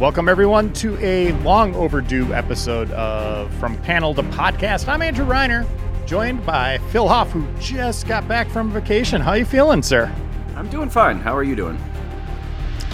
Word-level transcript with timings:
Welcome, 0.00 0.30
everyone, 0.30 0.72
to 0.72 0.96
a 1.04 1.32
long 1.42 1.74
overdue 1.74 2.32
episode 2.32 2.90
of 2.92 3.52
From 3.56 3.76
Panel 3.82 4.14
to 4.14 4.22
Podcast. 4.22 4.88
I'm 4.88 5.02
Andrew 5.02 5.26
Reiner, 5.26 5.68
joined 6.06 6.46
by 6.46 6.78
Phil 6.88 7.06
Hoff, 7.06 7.30
who 7.30 7.46
just 7.60 8.08
got 8.08 8.26
back 8.26 8.48
from 8.48 8.70
vacation. 8.70 9.20
How 9.20 9.32
are 9.32 9.36
you 9.36 9.44
feeling, 9.44 9.82
sir? 9.82 10.10
I'm 10.56 10.70
doing 10.70 10.88
fine. 10.88 11.20
How 11.20 11.36
are 11.36 11.42
you 11.42 11.54
doing? 11.54 11.78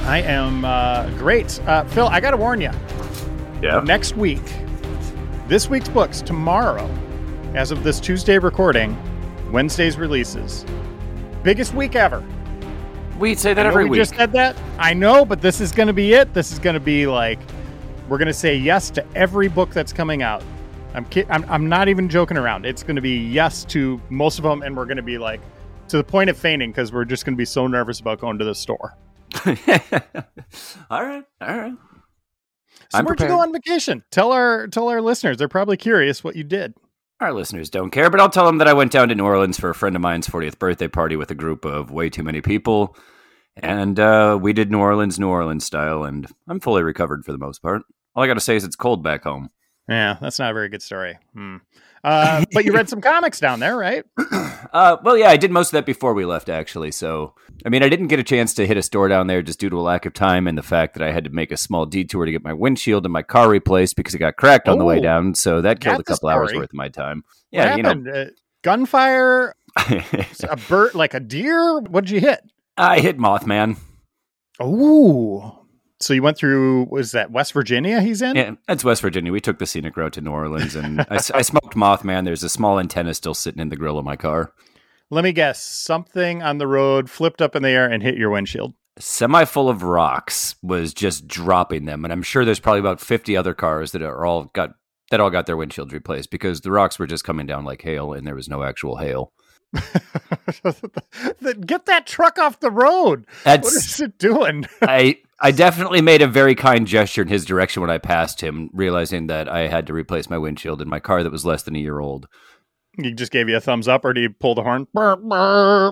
I 0.00 0.20
am 0.22 0.64
uh, 0.64 1.08
great. 1.10 1.60
Uh, 1.60 1.84
Phil, 1.84 2.08
I 2.08 2.18
got 2.18 2.32
to 2.32 2.36
warn 2.36 2.60
you. 2.60 2.72
Yeah. 3.62 3.82
Next 3.84 4.16
week, 4.16 4.42
this 5.46 5.70
week's 5.70 5.88
books, 5.88 6.20
tomorrow, 6.20 6.90
as 7.54 7.70
of 7.70 7.84
this 7.84 8.00
Tuesday 8.00 8.40
recording, 8.40 8.98
Wednesday's 9.52 9.96
releases. 9.96 10.66
Biggest 11.44 11.72
week 11.72 11.94
ever. 11.94 12.24
We 13.18 13.34
say 13.34 13.54
that 13.54 13.64
every 13.64 13.84
we 13.84 13.90
week. 13.90 13.98
just 13.98 14.14
said 14.14 14.32
that. 14.32 14.56
I 14.78 14.92
know, 14.92 15.24
but 15.24 15.40
this 15.40 15.60
is 15.60 15.72
going 15.72 15.86
to 15.86 15.94
be 15.94 16.12
it. 16.12 16.34
This 16.34 16.52
is 16.52 16.58
going 16.58 16.74
to 16.74 16.80
be 16.80 17.06
like 17.06 17.38
we're 18.08 18.18
going 18.18 18.26
to 18.26 18.34
say 18.34 18.54
yes 18.54 18.90
to 18.90 19.04
every 19.14 19.48
book 19.48 19.70
that's 19.70 19.92
coming 19.92 20.22
out. 20.22 20.42
I'm, 20.94 21.04
ki- 21.06 21.24
I'm 21.30 21.44
I'm 21.48 21.68
not 21.68 21.88
even 21.88 22.08
joking 22.08 22.36
around. 22.36 22.66
It's 22.66 22.82
going 22.82 22.96
to 22.96 23.02
be 23.02 23.16
yes 23.16 23.64
to 23.66 24.00
most 24.10 24.38
of 24.38 24.44
them, 24.44 24.62
and 24.62 24.76
we're 24.76 24.84
going 24.84 24.98
to 24.98 25.02
be 25.02 25.18
like 25.18 25.40
to 25.88 25.96
the 25.96 26.04
point 26.04 26.28
of 26.28 26.36
fainting 26.36 26.70
because 26.70 26.92
we're 26.92 27.04
just 27.04 27.24
going 27.24 27.34
to 27.34 27.38
be 27.38 27.44
so 27.44 27.66
nervous 27.66 28.00
about 28.00 28.20
going 28.20 28.38
to 28.38 28.44
the 28.44 28.54
store. 28.54 28.96
all 30.90 31.04
right. 31.04 31.24
All 31.40 31.56
right. 31.56 31.74
So 32.90 32.98
I'm 32.98 33.04
where'd 33.04 33.20
you 33.20 33.28
go 33.28 33.40
on 33.40 33.52
vacation? 33.52 34.04
Tell 34.10 34.32
our 34.32 34.68
tell 34.68 34.88
our 34.88 35.00
listeners. 35.00 35.38
They're 35.38 35.48
probably 35.48 35.76
curious 35.76 36.22
what 36.22 36.36
you 36.36 36.44
did. 36.44 36.74
Our 37.20 37.32
listeners 37.32 37.70
don't 37.70 37.90
care, 37.90 38.10
but 38.10 38.20
I'll 38.20 38.28
tell 38.28 38.44
them 38.44 38.58
that 38.58 38.68
I 38.68 38.74
went 38.74 38.92
down 38.92 39.08
to 39.08 39.14
New 39.14 39.24
Orleans 39.24 39.58
for 39.58 39.70
a 39.70 39.74
friend 39.74 39.96
of 39.96 40.02
mine's 40.02 40.28
40th 40.28 40.58
birthday 40.58 40.86
party 40.86 41.16
with 41.16 41.30
a 41.30 41.34
group 41.34 41.64
of 41.64 41.90
way 41.90 42.10
too 42.10 42.22
many 42.22 42.42
people. 42.42 42.94
And 43.56 43.98
uh, 43.98 44.38
we 44.40 44.52
did 44.52 44.70
New 44.70 44.78
Orleans, 44.78 45.18
New 45.18 45.28
Orleans 45.28 45.64
style, 45.64 46.04
and 46.04 46.26
I'm 46.48 46.60
fully 46.60 46.82
recovered 46.82 47.24
for 47.24 47.32
the 47.32 47.38
most 47.38 47.62
part. 47.62 47.82
All 48.14 48.22
I 48.22 48.26
got 48.26 48.34
to 48.34 48.40
say 48.40 48.56
is 48.56 48.64
it's 48.64 48.76
cold 48.76 49.02
back 49.02 49.24
home. 49.24 49.50
Yeah, 49.88 50.16
that's 50.20 50.38
not 50.38 50.50
a 50.50 50.54
very 50.54 50.68
good 50.68 50.82
story. 50.82 51.18
Hmm. 51.32 51.56
Uh, 52.02 52.44
but 52.52 52.64
you 52.64 52.72
read 52.72 52.88
some 52.88 53.00
comics 53.00 53.40
down 53.40 53.60
there, 53.60 53.76
right? 53.76 54.04
Uh, 54.72 54.96
well, 55.02 55.16
yeah, 55.16 55.28
I 55.28 55.38
did 55.38 55.50
most 55.50 55.68
of 55.68 55.72
that 55.72 55.86
before 55.86 56.12
we 56.12 56.26
left, 56.26 56.50
actually. 56.50 56.90
So, 56.90 57.34
I 57.64 57.70
mean, 57.70 57.82
I 57.82 57.88
didn't 57.88 58.08
get 58.08 58.18
a 58.18 58.24
chance 58.24 58.52
to 58.54 58.66
hit 58.66 58.76
a 58.76 58.82
store 58.82 59.08
down 59.08 59.26
there 59.26 59.40
just 59.40 59.58
due 59.58 59.70
to 59.70 59.78
a 59.78 59.80
lack 59.80 60.04
of 60.04 60.12
time 60.12 60.46
and 60.46 60.58
the 60.58 60.62
fact 60.62 60.94
that 60.94 61.02
I 61.02 61.12
had 61.12 61.24
to 61.24 61.30
make 61.30 61.50
a 61.50 61.56
small 61.56 61.86
detour 61.86 62.26
to 62.26 62.32
get 62.32 62.44
my 62.44 62.52
windshield 62.52 63.06
and 63.06 63.12
my 63.12 63.22
car 63.22 63.48
replaced 63.48 63.96
because 63.96 64.14
it 64.14 64.18
got 64.18 64.36
cracked 64.36 64.68
on 64.68 64.76
the 64.76 64.84
way 64.84 65.00
down. 65.00 65.34
So 65.34 65.62
that 65.62 65.80
killed 65.80 66.00
a 66.00 66.04
couple 66.04 66.28
hours 66.28 66.52
worth 66.52 66.70
of 66.70 66.74
my 66.74 66.88
time. 66.88 67.22
What 67.50 67.58
Yeah, 67.58 67.76
you 67.76 67.82
know, 67.84 67.88
happened? 67.88 68.08
Uh, 68.08 68.24
gunfire, 68.62 69.54
a 69.78 70.56
bird, 70.68 70.94
like 70.94 71.14
a 71.14 71.20
deer. 71.20 71.78
What 71.80 72.04
did 72.04 72.10
you 72.10 72.20
hit? 72.20 72.40
I 72.76 73.00
hit 73.00 73.18
Mothman. 73.18 73.76
Oh, 74.60 75.66
so 76.00 76.12
you 76.12 76.22
went 76.22 76.36
through 76.36 76.84
was 76.90 77.12
that 77.12 77.30
West 77.30 77.52
Virginia? 77.52 78.00
He's 78.00 78.20
in. 78.20 78.36
Yeah, 78.36 78.52
that's 78.66 78.84
West 78.84 79.02
Virginia. 79.02 79.32
We 79.32 79.40
took 79.40 79.58
the 79.58 79.66
scenic 79.66 79.96
route 79.96 80.12
to 80.14 80.20
New 80.20 80.30
Orleans, 80.30 80.74
and 80.76 81.06
I 81.08 81.18
smoked 81.18 81.74
Mothman. 81.74 82.24
There's 82.24 82.42
a 82.42 82.48
small 82.48 82.78
antenna 82.78 83.14
still 83.14 83.34
sitting 83.34 83.60
in 83.60 83.70
the 83.70 83.76
grill 83.76 83.98
of 83.98 84.04
my 84.04 84.16
car. 84.16 84.52
Let 85.10 85.24
me 85.24 85.32
guess. 85.32 85.62
Something 85.62 86.42
on 86.42 86.58
the 86.58 86.66
road 86.66 87.08
flipped 87.08 87.40
up 87.40 87.54
in 87.56 87.62
the 87.62 87.70
air 87.70 87.90
and 87.90 88.02
hit 88.02 88.16
your 88.16 88.30
windshield. 88.30 88.74
Semi 88.98 89.44
full 89.44 89.68
of 89.68 89.82
rocks 89.82 90.56
was 90.62 90.92
just 90.94 91.28
dropping 91.28 91.84
them, 91.84 92.04
and 92.04 92.12
I'm 92.12 92.22
sure 92.22 92.44
there's 92.44 92.60
probably 92.60 92.80
about 92.80 93.00
50 93.00 93.36
other 93.36 93.54
cars 93.54 93.92
that 93.92 94.02
are 94.02 94.24
all 94.24 94.44
got 94.54 94.70
that 95.10 95.20
all 95.20 95.30
got 95.30 95.46
their 95.46 95.56
windshields 95.56 95.92
replaced 95.92 96.30
because 96.30 96.62
the 96.62 96.72
rocks 96.72 96.98
were 96.98 97.06
just 97.06 97.24
coming 97.24 97.46
down 97.46 97.64
like 97.64 97.82
hail, 97.82 98.12
and 98.12 98.26
there 98.26 98.34
was 98.34 98.48
no 98.48 98.62
actual 98.62 98.96
hail. 98.96 99.32
Get 101.66 101.86
that 101.86 102.06
truck 102.06 102.38
off 102.38 102.60
the 102.60 102.70
road. 102.70 103.26
What 103.26 103.62
That's 103.62 103.74
is 103.74 104.00
it 104.00 104.18
doing? 104.18 104.66
I 104.82 105.18
I 105.40 105.50
definitely 105.50 106.00
made 106.00 106.22
a 106.22 106.26
very 106.26 106.54
kind 106.54 106.86
gesture 106.86 107.22
in 107.22 107.28
his 107.28 107.44
direction 107.44 107.82
when 107.82 107.90
I 107.90 107.98
passed 107.98 108.40
him, 108.40 108.70
realizing 108.72 109.26
that 109.26 109.48
I 109.48 109.68
had 109.68 109.86
to 109.88 109.92
replace 109.92 110.30
my 110.30 110.38
windshield 110.38 110.80
in 110.80 110.88
my 110.88 111.00
car 111.00 111.22
that 111.22 111.32
was 111.32 111.44
less 111.44 111.62
than 111.62 111.76
a 111.76 111.80
year 111.80 111.98
old. 112.00 112.26
he 112.96 113.12
just 113.12 113.32
gave 113.32 113.48
you 113.48 113.56
a 113.56 113.60
thumbs 113.60 113.88
up, 113.88 114.04
or 114.04 114.12
did 114.12 114.22
he 114.22 114.28
pull 114.28 114.54
the 114.54 114.62
horn? 114.62 114.86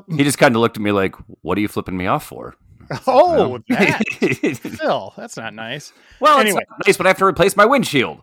He 0.08 0.24
just 0.24 0.38
kind 0.38 0.54
of 0.54 0.60
looked 0.60 0.76
at 0.76 0.82
me 0.82 0.92
like, 0.92 1.14
"What 1.42 1.58
are 1.58 1.60
you 1.60 1.68
flipping 1.68 1.96
me 1.96 2.06
off 2.06 2.24
for?" 2.24 2.54
Oh, 3.06 3.58
that 3.68 4.02
Phil, 4.60 5.12
that's 5.16 5.36
not 5.36 5.54
nice. 5.54 5.92
well, 6.20 6.38
Anyway. 6.38 6.62
it's 6.78 6.88
nice, 6.88 6.96
but 6.96 7.06
I 7.06 7.10
have 7.10 7.18
to 7.18 7.24
replace 7.24 7.56
my 7.56 7.64
windshield. 7.66 8.20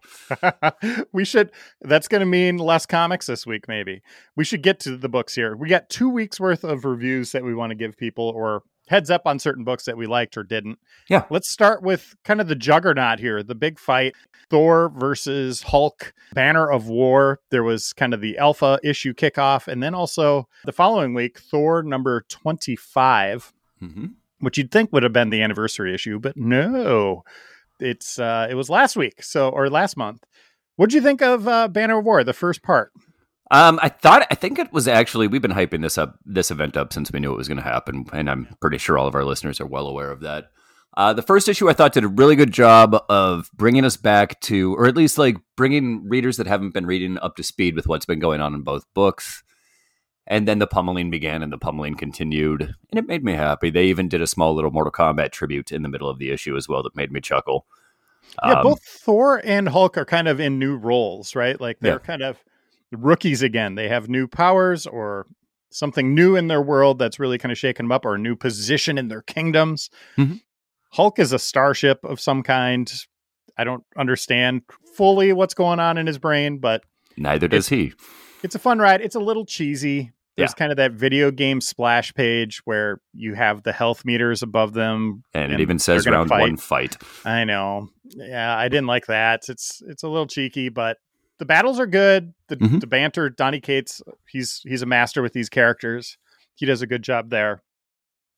we 1.13 1.25
should 1.25 1.51
that's 1.81 2.07
going 2.07 2.19
to 2.21 2.25
mean 2.25 2.57
less 2.57 2.85
comics 2.85 3.25
this 3.27 3.45
week 3.45 3.67
maybe 3.67 4.01
we 4.35 4.43
should 4.43 4.61
get 4.63 4.79
to 4.81 4.95
the 4.97 5.09
books 5.09 5.35
here 5.35 5.55
we 5.55 5.67
got 5.69 5.89
two 5.89 6.09
weeks 6.09 6.39
worth 6.39 6.63
of 6.63 6.85
reviews 6.85 7.31
that 7.31 7.43
we 7.43 7.53
want 7.53 7.69
to 7.71 7.75
give 7.75 7.97
people 7.97 8.29
or 8.35 8.63
heads 8.87 9.09
up 9.09 9.21
on 9.25 9.39
certain 9.39 9.63
books 9.63 9.85
that 9.85 9.97
we 9.97 10.05
liked 10.07 10.35
or 10.37 10.43
didn't 10.43 10.77
Yeah. 11.09 11.25
let's 11.29 11.49
start 11.49 11.81
with 11.83 12.15
kind 12.23 12.39
of 12.41 12.47
the 12.47 12.55
juggernaut 12.55 13.19
here 13.19 13.43
the 13.43 13.55
big 13.55 13.77
fight 13.79 14.13
thor 14.49 14.89
versus 14.95 15.61
hulk 15.63 16.13
banner 16.33 16.69
of 16.69 16.87
war 16.87 17.39
there 17.51 17.63
was 17.63 17.93
kind 17.93 18.13
of 18.13 18.21
the 18.21 18.37
alpha 18.37 18.79
issue 18.83 19.13
kickoff 19.13 19.67
and 19.67 19.81
then 19.83 19.93
also 19.93 20.47
the 20.65 20.71
following 20.73 21.13
week 21.13 21.39
thor 21.39 21.83
number 21.83 22.25
25 22.29 23.53
hmm 23.79 24.05
which 24.41 24.57
you'd 24.57 24.71
think 24.71 24.91
would 24.91 25.03
have 25.03 25.13
been 25.13 25.29
the 25.29 25.41
anniversary 25.41 25.93
issue, 25.93 26.19
but 26.19 26.35
no, 26.35 27.23
it's 27.79 28.19
uh, 28.19 28.47
it 28.49 28.55
was 28.55 28.69
last 28.69 28.95
week, 28.95 29.23
so 29.23 29.49
or 29.49 29.69
last 29.69 29.97
month. 29.97 30.23
What 30.75 30.87
would 30.87 30.93
you 30.93 31.01
think 31.01 31.21
of 31.21 31.47
uh, 31.47 31.67
Banner 31.67 31.99
of 31.99 32.05
War, 32.05 32.23
the 32.23 32.33
first 32.33 32.63
part? 32.63 32.91
Um, 33.51 33.79
I 33.81 33.89
thought 33.89 34.25
I 34.31 34.35
think 34.35 34.59
it 34.59 34.71
was 34.71 34.87
actually 34.87 35.27
we've 35.27 35.41
been 35.41 35.51
hyping 35.51 35.81
this 35.81 35.97
up 35.97 36.17
this 36.25 36.51
event 36.51 36.77
up 36.77 36.93
since 36.93 37.11
we 37.11 37.19
knew 37.19 37.33
it 37.33 37.37
was 37.37 37.47
going 37.47 37.57
to 37.57 37.63
happen, 37.63 38.05
and 38.13 38.29
I'm 38.29 38.55
pretty 38.61 38.77
sure 38.77 38.97
all 38.97 39.07
of 39.07 39.15
our 39.15 39.25
listeners 39.25 39.59
are 39.59 39.65
well 39.65 39.87
aware 39.87 40.11
of 40.11 40.21
that. 40.21 40.45
Uh, 40.97 41.13
the 41.13 41.21
first 41.21 41.47
issue 41.47 41.69
I 41.69 41.73
thought 41.73 41.93
did 41.93 42.03
a 42.03 42.09
really 42.09 42.35
good 42.35 42.51
job 42.51 43.01
of 43.09 43.49
bringing 43.53 43.85
us 43.85 43.95
back 43.95 44.39
to, 44.41 44.75
or 44.75 44.87
at 44.87 44.97
least 44.97 45.17
like 45.17 45.37
bringing 45.55 46.07
readers 46.07 46.37
that 46.37 46.47
haven't 46.47 46.73
been 46.73 46.85
reading 46.85 47.17
up 47.19 47.35
to 47.37 47.43
speed 47.43 47.75
with 47.75 47.87
what's 47.87 48.05
been 48.05 48.19
going 48.19 48.41
on 48.41 48.53
in 48.53 48.61
both 48.61 48.85
books. 48.93 49.43
And 50.27 50.47
then 50.47 50.59
the 50.59 50.67
pummeling 50.67 51.09
began, 51.09 51.41
and 51.41 51.51
the 51.51 51.57
pummeling 51.57 51.95
continued, 51.95 52.61
and 52.61 52.97
it 52.99 53.07
made 53.07 53.23
me 53.23 53.33
happy. 53.33 53.69
They 53.69 53.85
even 53.85 54.07
did 54.07 54.21
a 54.21 54.27
small 54.27 54.53
little 54.53 54.71
Mortal 54.71 54.91
Kombat 54.91 55.31
tribute 55.31 55.71
in 55.71 55.81
the 55.81 55.89
middle 55.89 56.09
of 56.09 56.19
the 56.19 56.29
issue 56.29 56.55
as 56.55 56.69
well 56.69 56.83
that 56.83 56.95
made 56.95 57.11
me 57.11 57.19
chuckle. 57.21 57.65
yeah, 58.45 58.53
Um, 58.59 58.63
both 58.63 58.83
Thor 58.83 59.41
and 59.43 59.67
Hulk 59.67 59.97
are 59.97 60.05
kind 60.05 60.27
of 60.27 60.39
in 60.39 60.59
new 60.59 60.77
roles, 60.77 61.35
right? 61.35 61.59
Like 61.59 61.79
they're 61.79 61.93
Yeah. 61.93 61.97
kind 61.99 62.21
of 62.21 62.37
rookies 62.91 63.41
again. 63.41 63.75
They 63.75 63.87
have 63.89 64.09
new 64.09 64.27
powers 64.27 64.85
or 64.85 65.25
something 65.71 66.13
new 66.13 66.35
in 66.35 66.47
their 66.47 66.61
world 66.61 66.99
that's 66.99 67.19
really 67.19 67.37
kind 67.37 67.51
of 67.51 67.57
shaking 67.57 67.85
them 67.85 67.91
up, 67.91 68.05
or 68.05 68.15
a 68.15 68.19
new 68.19 68.35
position 68.35 68.97
in 68.97 69.07
their 69.07 69.21
kingdoms. 69.23 69.89
Mhm. 70.17 70.41
Hulk 70.91 71.17
is 71.17 71.33
a 71.33 71.39
starship 71.39 71.99
of 72.03 72.19
some 72.19 72.43
kind. 72.43 72.91
I 73.57 73.63
don't 73.63 73.83
understand 73.97 74.61
fully 74.95 75.33
what's 75.33 75.53
going 75.53 75.79
on 75.79 75.97
in 75.97 76.05
his 76.07 76.19
brain, 76.19 76.59
but 76.59 76.83
neither 77.17 77.47
does 77.47 77.69
he. 77.69 77.93
It's 78.43 78.55
a 78.55 78.59
fun 78.59 78.79
ride. 78.79 79.01
It's 79.01 79.15
a 79.15 79.19
little 79.19 79.45
cheesy. 79.45 80.11
There's 80.37 80.51
Yeah. 80.51 80.55
kind 80.55 80.71
of 80.71 80.77
that 80.77 80.93
video 80.93 81.29
game 81.29 81.59
splash 81.61 82.13
page 82.13 82.61
where 82.65 83.01
you 83.13 83.33
have 83.33 83.63
the 83.63 83.73
health 83.73 84.05
meters 84.05 84.41
above 84.41 84.73
them. 84.73 85.23
And, 85.33 85.45
And 85.45 85.53
it 85.53 85.59
even 85.59 85.77
says 85.77 86.07
round 86.07 86.29
fight. 86.29 86.39
one 86.41 86.57
fight. 86.57 86.97
I 87.25 87.43
know. 87.43 87.89
Yeah, 88.05 88.55
I 88.57 88.69
didn't 88.69 88.87
like 88.87 89.07
that. 89.07 89.49
It's 89.49 89.81
it's 89.85 90.03
a 90.03 90.07
little 90.07 90.27
cheeky, 90.27 90.69
but 90.69 90.97
the 91.37 91.45
battles 91.45 91.79
are 91.79 91.87
good. 91.87 92.33
The, 92.47 92.55
Mhm. 92.57 92.79
the 92.79 92.87
banter, 92.87 93.29
Donny 93.29 93.59
Cates, 93.59 94.01
he's 94.27 94.61
he's 94.63 94.81
a 94.81 94.85
master 94.85 95.21
with 95.21 95.33
these 95.33 95.49
characters. 95.49 96.17
He 96.55 96.65
does 96.65 96.81
a 96.81 96.87
good 96.87 97.03
job 97.03 97.29
there. 97.29 97.61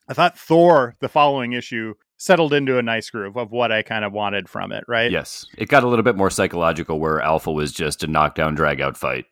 I 0.08 0.14
thought 0.14 0.38
Thor, 0.38 0.96
the 1.00 1.09
following 1.09 1.53
issue, 1.53 1.94
settled 2.17 2.53
into 2.53 2.78
a 2.78 2.82
nice 2.82 3.09
groove 3.09 3.38
of 3.38 3.52
what 3.52 3.72
I 3.72 3.82
kind 3.84 4.03
of 4.05 4.11
wanted 4.14 4.50
from 4.50 4.72
it, 4.72 4.84
right? 4.88 5.11
Yes, 5.11 5.46
it 5.58 5.70
got 5.70 5.84
a 5.84 5.88
little 5.88 6.03
bit 6.03 6.16
more 6.16 6.29
psychological, 6.29 7.00
where 7.00 7.22
Alpha 7.22 7.52
was 7.52 7.72
just 7.72 8.03
a 8.03 8.08
knockdown, 8.08 8.55
drag 8.55 8.82
out 8.82 8.97
fight. 8.97 9.26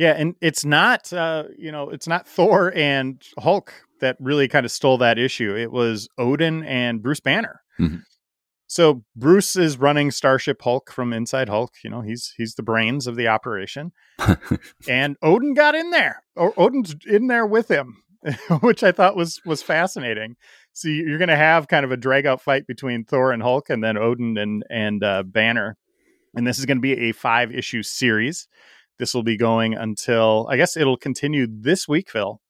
Yeah, 0.00 0.14
and 0.16 0.34
it's 0.40 0.64
not 0.64 1.12
uh, 1.12 1.44
you 1.58 1.70
know, 1.70 1.90
it's 1.90 2.08
not 2.08 2.26
Thor 2.26 2.72
and 2.74 3.22
Hulk 3.38 3.70
that 4.00 4.16
really 4.18 4.48
kind 4.48 4.64
of 4.64 4.72
stole 4.72 4.96
that 4.98 5.18
issue. 5.18 5.54
It 5.54 5.70
was 5.70 6.08
Odin 6.16 6.64
and 6.64 7.02
Bruce 7.02 7.20
Banner. 7.20 7.60
Mhm. 7.78 8.02
So 8.66 9.04
Bruce 9.14 9.56
is 9.56 9.76
running 9.78 10.10
Starship 10.10 10.62
Hulk 10.62 10.90
from 10.90 11.12
inside 11.12 11.48
Hulk. 11.50 11.72
You 11.84 11.90
know, 11.90 12.00
he's 12.00 12.32
he's 12.38 12.54
the 12.54 12.62
brains 12.62 13.06
of 13.06 13.16
the 13.16 13.28
operation. 13.28 13.92
and 14.88 15.16
Odin 15.22 15.52
got 15.52 15.74
in 15.74 15.90
there. 15.90 16.22
O- 16.34 16.54
Odin's 16.56 16.94
in 17.06 17.26
there 17.26 17.44
with 17.44 17.68
him, 17.70 18.02
which 18.62 18.82
I 18.82 18.92
thought 18.92 19.16
was 19.16 19.40
was 19.44 19.62
fascinating. 19.62 20.36
So 20.72 20.88
you- 20.88 21.06
you're 21.08 21.18
going 21.18 21.28
to 21.28 21.36
have 21.36 21.68
kind 21.68 21.84
of 21.84 21.92
a 21.92 21.96
drag 21.98 22.24
out 22.24 22.40
fight 22.40 22.66
between 22.66 23.04
Thor 23.04 23.32
and 23.32 23.42
Hulk, 23.42 23.68
and 23.68 23.84
then 23.84 23.98
Odin 23.98 24.38
and 24.38 24.64
and 24.70 25.04
uh, 25.04 25.24
Banner. 25.24 25.76
And 26.34 26.46
this 26.46 26.58
is 26.58 26.64
going 26.64 26.78
to 26.78 26.80
be 26.82 27.08
a 27.08 27.12
five 27.12 27.52
issue 27.52 27.82
series. 27.82 28.46
This 29.00 29.14
will 29.14 29.24
be 29.24 29.36
going 29.36 29.74
until 29.74 30.46
I 30.48 30.56
guess 30.56 30.76
it'll 30.76 30.96
continue 30.96 31.48
this 31.50 31.88
week, 31.88 32.08
Phil, 32.10 32.40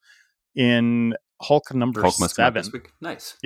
in 0.55 1.15
Hulk 1.41 1.73
number 1.73 2.03
Hulk 2.03 2.15
seven. 2.15 2.61
this 2.61 2.71
week. 2.71 2.91
Nice. 3.01 3.39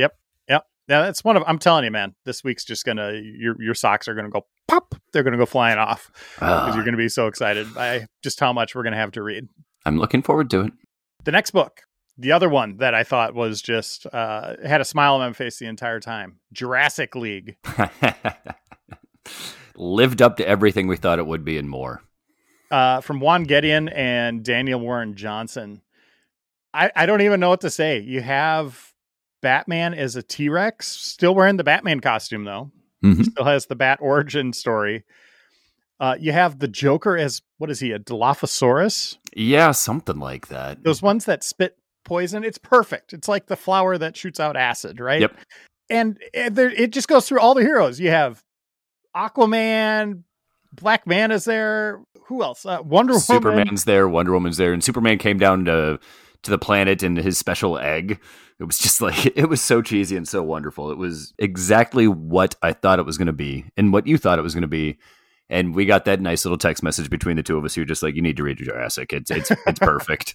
Yeah, 0.86 1.00
that's 1.00 1.24
one 1.24 1.38
of. 1.38 1.42
I'm 1.46 1.58
telling 1.58 1.84
you, 1.84 1.90
man. 1.90 2.14
This 2.26 2.44
week's 2.44 2.62
just 2.62 2.84
gonna 2.84 3.12
your 3.12 3.56
your 3.58 3.74
socks 3.74 4.06
are 4.06 4.14
gonna 4.14 4.28
go 4.28 4.44
pop. 4.68 4.94
They're 5.12 5.22
gonna 5.22 5.38
go 5.38 5.46
flying 5.46 5.78
off 5.78 6.10
because 6.34 6.42
Ah, 6.42 6.74
you're 6.74 6.84
gonna 6.84 6.98
be 6.98 7.08
so 7.08 7.26
excited 7.26 7.72
by 7.72 8.06
just 8.22 8.38
how 8.38 8.52
much 8.52 8.74
we're 8.74 8.82
gonna 8.82 8.98
have 8.98 9.12
to 9.12 9.22
read. 9.22 9.48
I'm 9.86 9.98
looking 9.98 10.20
forward 10.20 10.50
to 10.50 10.60
it. 10.60 10.72
The 11.24 11.32
next 11.32 11.52
book, 11.52 11.80
the 12.18 12.32
other 12.32 12.50
one 12.50 12.76
that 12.78 12.92
I 12.94 13.02
thought 13.02 13.34
was 13.34 13.62
just 13.62 14.06
uh, 14.12 14.56
had 14.62 14.82
a 14.82 14.84
smile 14.84 15.14
on 15.14 15.20
my 15.20 15.32
face 15.32 15.58
the 15.58 15.66
entire 15.66 16.00
time. 16.00 16.38
Jurassic 16.52 17.14
League. 17.14 17.56
lived 19.76 20.20
up 20.22 20.36
to 20.36 20.46
everything 20.46 20.86
we 20.86 20.96
thought 20.96 21.18
it 21.18 21.26
would 21.26 21.44
be 21.46 21.56
and 21.58 21.68
more. 21.70 22.02
Uh, 22.74 23.00
from 23.00 23.20
Juan 23.20 23.46
Gedeon 23.46 23.88
and 23.94 24.42
Daniel 24.44 24.80
Warren 24.80 25.14
Johnson. 25.14 25.80
I, 26.72 26.90
I 26.96 27.06
don't 27.06 27.20
even 27.20 27.38
know 27.38 27.50
what 27.50 27.60
to 27.60 27.70
say. 27.70 28.00
You 28.00 28.20
have 28.20 28.92
Batman 29.42 29.94
as 29.94 30.16
a 30.16 30.24
T 30.24 30.48
Rex, 30.48 30.88
still 30.88 31.36
wearing 31.36 31.56
the 31.56 31.62
Batman 31.62 32.00
costume 32.00 32.42
though. 32.42 32.72
Mm-hmm. 33.04 33.22
Still 33.22 33.44
has 33.44 33.66
the 33.66 33.76
Bat 33.76 34.00
origin 34.02 34.52
story. 34.52 35.04
Uh, 36.00 36.16
you 36.18 36.32
have 36.32 36.58
the 36.58 36.66
Joker 36.66 37.16
as 37.16 37.42
what 37.58 37.70
is 37.70 37.78
he, 37.78 37.92
a 37.92 38.00
Dilophosaurus? 38.00 39.18
Yeah, 39.36 39.70
something 39.70 40.18
like 40.18 40.48
that. 40.48 40.82
Those 40.82 41.00
ones 41.00 41.26
that 41.26 41.44
spit 41.44 41.78
poison. 42.04 42.42
It's 42.42 42.58
perfect. 42.58 43.12
It's 43.12 43.28
like 43.28 43.46
the 43.46 43.54
flower 43.54 43.96
that 43.98 44.16
shoots 44.16 44.40
out 44.40 44.56
acid, 44.56 44.98
right? 44.98 45.20
Yep. 45.20 45.36
And, 45.90 46.18
there, 46.50 46.70
it 46.70 46.90
just 46.90 47.06
goes 47.06 47.28
through 47.28 47.38
all 47.38 47.54
the 47.54 47.62
heroes. 47.62 48.00
You 48.00 48.10
have 48.10 48.42
Aquaman, 49.14 50.24
Black 50.74 51.06
Man 51.06 51.30
is 51.30 51.44
there. 51.44 52.00
Who 52.26 52.42
else? 52.42 52.64
Uh, 52.64 52.78
Wonder 52.82 53.14
Superman's 53.14 53.28
Woman. 53.28 53.58
Superman's 53.58 53.84
there. 53.84 54.08
Wonder 54.08 54.32
Woman's 54.32 54.56
there, 54.56 54.72
and 54.72 54.82
Superman 54.82 55.18
came 55.18 55.38
down 55.38 55.64
to 55.66 55.98
to 56.42 56.50
the 56.50 56.58
planet 56.58 57.02
in 57.02 57.16
his 57.16 57.36
special 57.36 57.78
egg. 57.78 58.20
It 58.58 58.64
was 58.64 58.78
just 58.78 59.00
like 59.02 59.26
it 59.36 59.48
was 59.48 59.60
so 59.60 59.82
cheesy 59.82 60.16
and 60.16 60.26
so 60.26 60.42
wonderful. 60.42 60.90
It 60.90 60.98
was 60.98 61.34
exactly 61.38 62.08
what 62.08 62.54
I 62.62 62.72
thought 62.72 62.98
it 62.98 63.06
was 63.06 63.18
going 63.18 63.26
to 63.26 63.32
be, 63.32 63.66
and 63.76 63.92
what 63.92 64.06
you 64.06 64.18
thought 64.18 64.38
it 64.38 64.42
was 64.42 64.54
going 64.54 64.62
to 64.62 64.68
be. 64.68 64.98
And 65.50 65.74
we 65.74 65.84
got 65.84 66.06
that 66.06 66.22
nice 66.22 66.46
little 66.46 66.56
text 66.56 66.82
message 66.82 67.10
between 67.10 67.36
the 67.36 67.42
two 67.42 67.58
of 67.58 67.64
us. 67.64 67.74
Who 67.74 67.84
just 67.84 68.02
like, 68.02 68.14
you 68.14 68.22
need 68.22 68.38
to 68.38 68.42
read 68.42 68.56
Jurassic. 68.58 69.12
It's 69.12 69.30
it's 69.30 69.50
it's 69.50 69.78
perfect. 69.80 70.34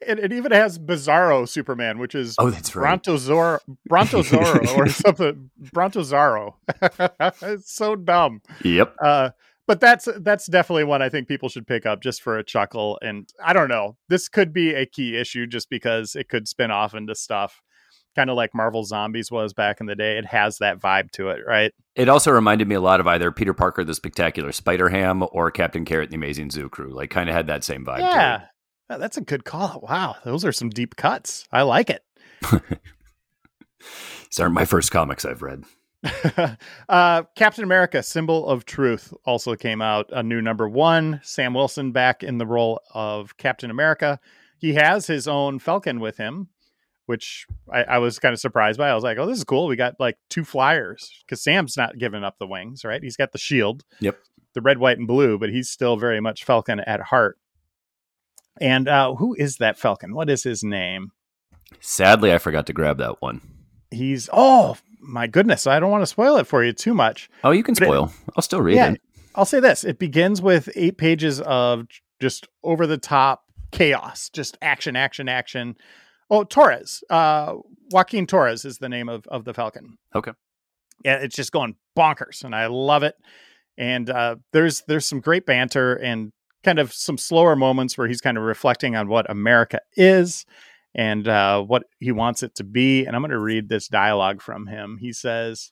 it, 0.00 0.20
it, 0.20 0.32
even 0.32 0.52
has 0.52 0.78
Bizarro 0.78 1.48
Superman, 1.48 1.98
which 1.98 2.14
is 2.14 2.36
oh, 2.38 2.50
that's 2.50 2.76
right, 2.76 3.02
Brontozoro, 3.02 3.58
Brontozoro 3.90 4.68
or 4.76 4.88
something. 4.88 5.50
Brontozaro. 5.74 6.54
it's 7.42 7.74
so 7.74 7.96
dumb. 7.96 8.40
Yep. 8.62 8.94
Uh, 9.02 9.30
but 9.68 9.78
that's 9.78 10.08
that's 10.18 10.46
definitely 10.46 10.84
one 10.84 11.02
I 11.02 11.08
think 11.08 11.28
people 11.28 11.48
should 11.48 11.66
pick 11.66 11.86
up 11.86 12.02
just 12.02 12.22
for 12.22 12.36
a 12.38 12.42
chuckle. 12.42 12.98
And 13.02 13.28
I 13.44 13.52
don't 13.52 13.68
know, 13.68 13.96
this 14.08 14.28
could 14.28 14.52
be 14.52 14.74
a 14.74 14.84
key 14.86 15.16
issue 15.16 15.46
just 15.46 15.70
because 15.70 16.16
it 16.16 16.28
could 16.28 16.48
spin 16.48 16.72
off 16.72 16.94
into 16.94 17.14
stuff 17.14 17.62
kind 18.16 18.30
of 18.30 18.36
like 18.36 18.52
Marvel 18.52 18.82
Zombies 18.82 19.30
was 19.30 19.52
back 19.52 19.80
in 19.80 19.86
the 19.86 19.94
day. 19.94 20.18
It 20.18 20.26
has 20.26 20.58
that 20.58 20.80
vibe 20.80 21.12
to 21.12 21.28
it, 21.28 21.42
right? 21.46 21.72
It 21.94 22.08
also 22.08 22.32
reminded 22.32 22.66
me 22.66 22.74
a 22.74 22.80
lot 22.80 22.98
of 22.98 23.06
either 23.06 23.30
Peter 23.30 23.54
Parker, 23.54 23.84
the 23.84 23.94
Spectacular 23.94 24.50
Spider 24.50 24.88
Ham, 24.88 25.22
or 25.30 25.52
Captain 25.52 25.84
Carrot, 25.84 26.06
and 26.06 26.12
the 26.12 26.16
Amazing 26.16 26.50
Zoo 26.50 26.68
Crew. 26.68 26.92
Like, 26.92 27.10
kind 27.10 27.28
of 27.28 27.36
had 27.36 27.46
that 27.46 27.62
same 27.62 27.84
vibe. 27.84 28.00
Yeah, 28.00 28.46
oh, 28.90 28.98
that's 28.98 29.18
a 29.18 29.20
good 29.20 29.44
call. 29.44 29.84
Wow, 29.88 30.16
those 30.24 30.44
are 30.44 30.50
some 30.50 30.70
deep 30.70 30.96
cuts. 30.96 31.46
I 31.52 31.62
like 31.62 31.90
it. 31.90 32.02
These 34.30 34.40
aren't 34.40 34.54
my 34.54 34.64
first 34.64 34.90
comics 34.90 35.24
I've 35.24 35.42
read. 35.42 35.62
uh, 36.88 37.22
Captain 37.34 37.64
America: 37.64 38.02
Symbol 38.02 38.48
of 38.48 38.64
Truth 38.64 39.12
also 39.24 39.56
came 39.56 39.82
out. 39.82 40.08
A 40.12 40.22
new 40.22 40.40
number 40.40 40.68
one. 40.68 41.20
Sam 41.22 41.54
Wilson 41.54 41.92
back 41.92 42.22
in 42.22 42.38
the 42.38 42.46
role 42.46 42.80
of 42.94 43.36
Captain 43.36 43.70
America. 43.70 44.20
He 44.58 44.74
has 44.74 45.06
his 45.06 45.26
own 45.26 45.58
Falcon 45.58 46.00
with 46.00 46.16
him, 46.16 46.48
which 47.06 47.46
I, 47.72 47.82
I 47.84 47.98
was 47.98 48.18
kind 48.18 48.32
of 48.32 48.40
surprised 48.40 48.78
by. 48.78 48.90
I 48.90 48.94
was 48.94 49.04
like, 49.04 49.18
"Oh, 49.18 49.26
this 49.26 49.38
is 49.38 49.44
cool. 49.44 49.66
We 49.66 49.76
got 49.76 49.98
like 49.98 50.18
two 50.30 50.44
flyers 50.44 51.10
because 51.24 51.42
Sam's 51.42 51.76
not 51.76 51.98
giving 51.98 52.24
up 52.24 52.38
the 52.38 52.46
wings, 52.46 52.84
right? 52.84 53.02
He's 53.02 53.16
got 53.16 53.32
the 53.32 53.38
shield, 53.38 53.84
yep, 54.00 54.18
the 54.54 54.60
red, 54.60 54.78
white, 54.78 54.98
and 54.98 55.08
blue, 55.08 55.38
but 55.38 55.50
he's 55.50 55.68
still 55.68 55.96
very 55.96 56.20
much 56.20 56.44
Falcon 56.44 56.80
at 56.80 57.00
heart." 57.00 57.38
And 58.60 58.88
uh, 58.88 59.14
who 59.14 59.34
is 59.34 59.56
that 59.56 59.78
Falcon? 59.78 60.14
What 60.14 60.30
is 60.30 60.42
his 60.42 60.64
name? 60.64 61.12
Sadly, 61.80 62.32
I 62.32 62.38
forgot 62.38 62.66
to 62.66 62.72
grab 62.72 62.98
that 62.98 63.20
one. 63.20 63.40
He's 63.90 64.28
oh 64.32 64.76
my 65.00 65.26
goodness! 65.26 65.66
I 65.66 65.80
don't 65.80 65.90
want 65.90 66.02
to 66.02 66.06
spoil 66.06 66.36
it 66.36 66.46
for 66.46 66.64
you 66.64 66.72
too 66.72 66.94
much. 66.94 67.30
Oh, 67.44 67.50
you 67.50 67.62
can 67.62 67.74
spoil. 67.74 68.06
It, 68.06 68.32
I'll 68.36 68.42
still 68.42 68.62
read 68.62 68.76
yeah, 68.76 68.92
it. 68.92 69.02
I'll 69.34 69.44
say 69.44 69.60
this: 69.60 69.84
it 69.84 69.98
begins 69.98 70.42
with 70.42 70.68
eight 70.74 70.98
pages 70.98 71.40
of 71.40 71.86
just 72.20 72.48
over 72.62 72.86
the 72.86 72.98
top 72.98 73.44
chaos, 73.70 74.30
just 74.30 74.58
action, 74.62 74.96
action, 74.96 75.28
action. 75.28 75.76
Oh, 76.30 76.44
Torres, 76.44 77.02
uh, 77.10 77.54
Joaquin 77.90 78.26
Torres 78.26 78.64
is 78.64 78.78
the 78.78 78.88
name 78.88 79.08
of 79.08 79.26
of 79.28 79.44
the 79.44 79.54
Falcon. 79.54 79.98
Okay. 80.14 80.32
Yeah, 81.04 81.16
it's 81.16 81.36
just 81.36 81.52
going 81.52 81.76
bonkers, 81.96 82.44
and 82.44 82.54
I 82.54 82.66
love 82.66 83.02
it. 83.02 83.14
And 83.76 84.10
uh, 84.10 84.36
there's 84.52 84.82
there's 84.88 85.06
some 85.06 85.20
great 85.20 85.46
banter 85.46 85.94
and 85.94 86.32
kind 86.64 86.78
of 86.78 86.92
some 86.92 87.16
slower 87.16 87.54
moments 87.54 87.96
where 87.96 88.08
he's 88.08 88.20
kind 88.20 88.36
of 88.36 88.42
reflecting 88.42 88.96
on 88.96 89.08
what 89.08 89.30
America 89.30 89.80
is 89.96 90.44
and 90.98 91.28
uh, 91.28 91.62
what 91.62 91.84
he 92.00 92.10
wants 92.10 92.42
it 92.42 92.56
to 92.56 92.64
be. 92.64 93.06
And 93.06 93.14
I'm 93.14 93.22
going 93.22 93.30
to 93.30 93.38
read 93.38 93.68
this 93.68 93.86
dialogue 93.86 94.42
from 94.42 94.66
him. 94.66 94.98
He 95.00 95.12
says, 95.12 95.70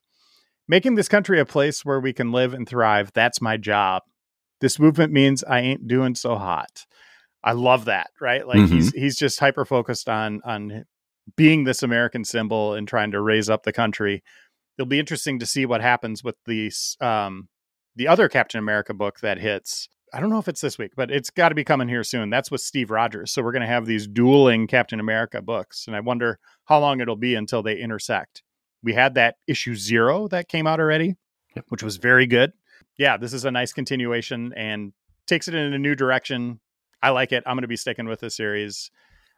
Making 0.69 0.95
this 0.95 1.09
country 1.09 1.41
a 1.41 1.45
place 1.45 1.85
where 1.85 2.01
we 2.01 2.13
can 2.13 2.33
live 2.33 2.55
and 2.55 2.67
thrive, 2.67 3.11
that's 3.13 3.41
my 3.41 3.57
job. 3.57 4.03
This 4.61 4.79
movement 4.79 5.13
means 5.13 5.45
I 5.45 5.61
ain't 5.61 5.87
doing 5.87 6.15
so 6.15 6.37
hot. 6.37 6.87
I 7.43 7.53
love 7.53 7.85
that, 7.85 8.11
right? 8.21 8.47
Like 8.47 8.59
mm-hmm. 8.59 8.75
he's 8.75 8.93
he's 8.93 9.17
just 9.17 9.39
hyper 9.39 9.65
focused 9.65 10.09
on 10.09 10.41
on 10.45 10.85
being 11.37 11.65
this 11.65 11.83
American 11.83 12.25
symbol 12.25 12.75
and 12.75 12.89
trying 12.89 13.11
to 13.11 13.21
raise 13.21 13.51
up 13.51 13.65
the 13.65 13.73
country. 13.73 14.23
It'll 14.79 14.89
be 14.89 14.99
interesting 14.99 15.39
to 15.41 15.47
see 15.47 15.67
what 15.67 15.81
happens 15.81 16.25
with 16.25 16.37
the 16.47 16.73
um, 17.01 17.49
the 17.95 18.09
other 18.09 18.29
Captain 18.29 18.59
America 18.59 18.95
book 18.95 19.21
that 19.21 19.39
hits 19.39 19.89
I 20.17 20.21
don't 20.21 20.31
know 20.31 20.39
if 20.39 20.49
it's 20.49 20.63
this 20.63 20.79
week, 20.79 20.93
but 20.97 21.11
it's 21.11 21.29
got 21.29 21.51
to 21.51 21.55
be 21.55 21.63
coming 21.63 21.89
here 21.89 22.03
soon. 22.03 22.31
That's 22.31 22.51
with 22.51 22.63
Steve 22.63 22.91
Rogers. 22.91 23.31
So 23.33 23.43
we're 23.43 23.53
going 23.53 23.61
to 23.61 23.69
have 23.69 23.85
these 23.85 24.07
dueling 24.07 24.67
Captain 24.67 24.99
America 24.99 25.43
books. 25.43 25.87
And 25.87 25.95
I 25.95 26.01
wonder 26.01 26.39
how 26.65 26.81
long 26.81 27.01
it'll 27.01 27.17
be 27.17 27.35
until 27.35 27.63
they 27.63 27.77
intersect. 27.77 28.43
We 28.83 28.95
had 28.95 29.13
that 29.17 29.37
issue 29.47 29.75
zero 29.75 30.27
that 30.29 30.49
came 30.49 30.67
out 30.67 30.81
already, 30.81 31.17
yep. 31.55 31.67
which 31.69 31.83
was 31.83 31.99
very 31.99 32.27
good. 32.27 32.55
Yeah, 32.97 33.19
this 33.19 33.35
is 33.35 33.45
a 33.45 33.51
nice 33.51 33.75
continuation 33.75 34.55
and 34.57 34.95
takes 35.27 35.49
it 35.49 35.55
in 35.55 35.75
a 35.75 35.79
new 35.79 35.95
direction. 35.95 36.61
I 37.03 37.11
like 37.11 37.33
it. 37.33 37.43
I'm 37.45 37.57
going 37.57 37.63
to 37.63 37.69
be 37.69 37.77
sticking 37.77 38.09
with 38.09 38.21
the 38.21 38.31
series. 38.31 38.91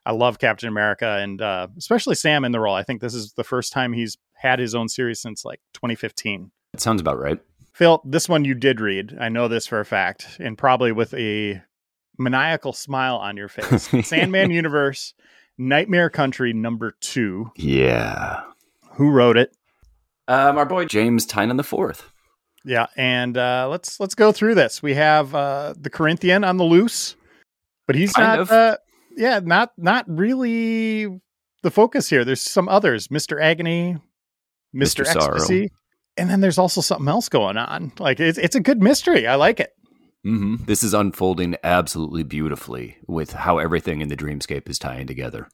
I 0.06 0.12
love 0.12 0.38
Captain 0.38 0.68
America 0.68 1.18
and 1.20 1.42
uh, 1.42 1.66
especially 1.76 2.14
Sam 2.14 2.44
in 2.44 2.52
the 2.52 2.60
role. 2.60 2.76
I 2.76 2.84
think 2.84 3.00
this 3.00 3.14
is 3.14 3.32
the 3.32 3.42
first 3.42 3.72
time 3.72 3.94
he's 3.94 4.16
had 4.34 4.60
his 4.60 4.76
own 4.76 4.88
series 4.88 5.18
since 5.18 5.44
like 5.44 5.58
2015. 5.74 6.52
It 6.72 6.80
sounds 6.80 7.00
about 7.00 7.18
right. 7.18 7.40
Phil, 7.78 8.02
this 8.04 8.28
one 8.28 8.44
you 8.44 8.54
did 8.54 8.80
read. 8.80 9.16
I 9.20 9.28
know 9.28 9.46
this 9.46 9.68
for 9.68 9.78
a 9.78 9.84
fact, 9.84 10.38
and 10.40 10.58
probably 10.58 10.90
with 10.90 11.14
a 11.14 11.62
maniacal 12.18 12.72
smile 12.72 13.14
on 13.18 13.36
your 13.36 13.46
face. 13.48 13.88
Sandman 14.04 14.50
Universe, 14.50 15.14
Nightmare 15.58 16.10
Country 16.10 16.52
number 16.52 16.96
two. 17.00 17.52
Yeah. 17.54 18.42
Who 18.94 19.10
wrote 19.10 19.36
it? 19.36 19.56
Um, 20.26 20.58
our 20.58 20.66
boy 20.66 20.86
James 20.86 21.24
Tynion 21.24 21.56
the 21.56 21.62
fourth. 21.62 22.10
Yeah, 22.64 22.86
and 22.96 23.38
uh, 23.38 23.68
let's 23.70 24.00
let's 24.00 24.16
go 24.16 24.32
through 24.32 24.56
this. 24.56 24.82
We 24.82 24.94
have 24.94 25.32
uh, 25.32 25.74
the 25.80 25.88
Corinthian 25.88 26.42
on 26.42 26.56
the 26.56 26.64
loose, 26.64 27.14
but 27.86 27.94
he's 27.94 28.12
kind 28.12 28.40
not. 28.40 28.50
Uh, 28.50 28.76
yeah, 29.16 29.38
not 29.40 29.70
not 29.78 30.04
really 30.08 31.04
the 31.62 31.70
focus 31.70 32.10
here. 32.10 32.24
There's 32.24 32.42
some 32.42 32.68
others. 32.68 33.08
Mister 33.08 33.38
Agony, 33.38 33.98
Mister 34.72 35.04
Ecstasy 35.06 35.70
and 36.18 36.28
then 36.28 36.40
there's 36.40 36.58
also 36.58 36.80
something 36.80 37.08
else 37.08 37.28
going 37.28 37.56
on. 37.56 37.92
Like 37.98 38.20
it's 38.20 38.38
it's 38.38 38.56
a 38.56 38.60
good 38.60 38.82
mystery. 38.82 39.26
I 39.26 39.36
like 39.36 39.60
it. 39.60 39.74
Mm-hmm. 40.26 40.64
This 40.64 40.82
is 40.82 40.94
unfolding 40.94 41.56
absolutely 41.62 42.24
beautifully 42.24 42.96
with 43.06 43.32
how 43.32 43.58
everything 43.58 44.00
in 44.00 44.08
the 44.08 44.16
dreamscape 44.16 44.68
is 44.68 44.78
tying 44.78 45.06
together. 45.06 45.48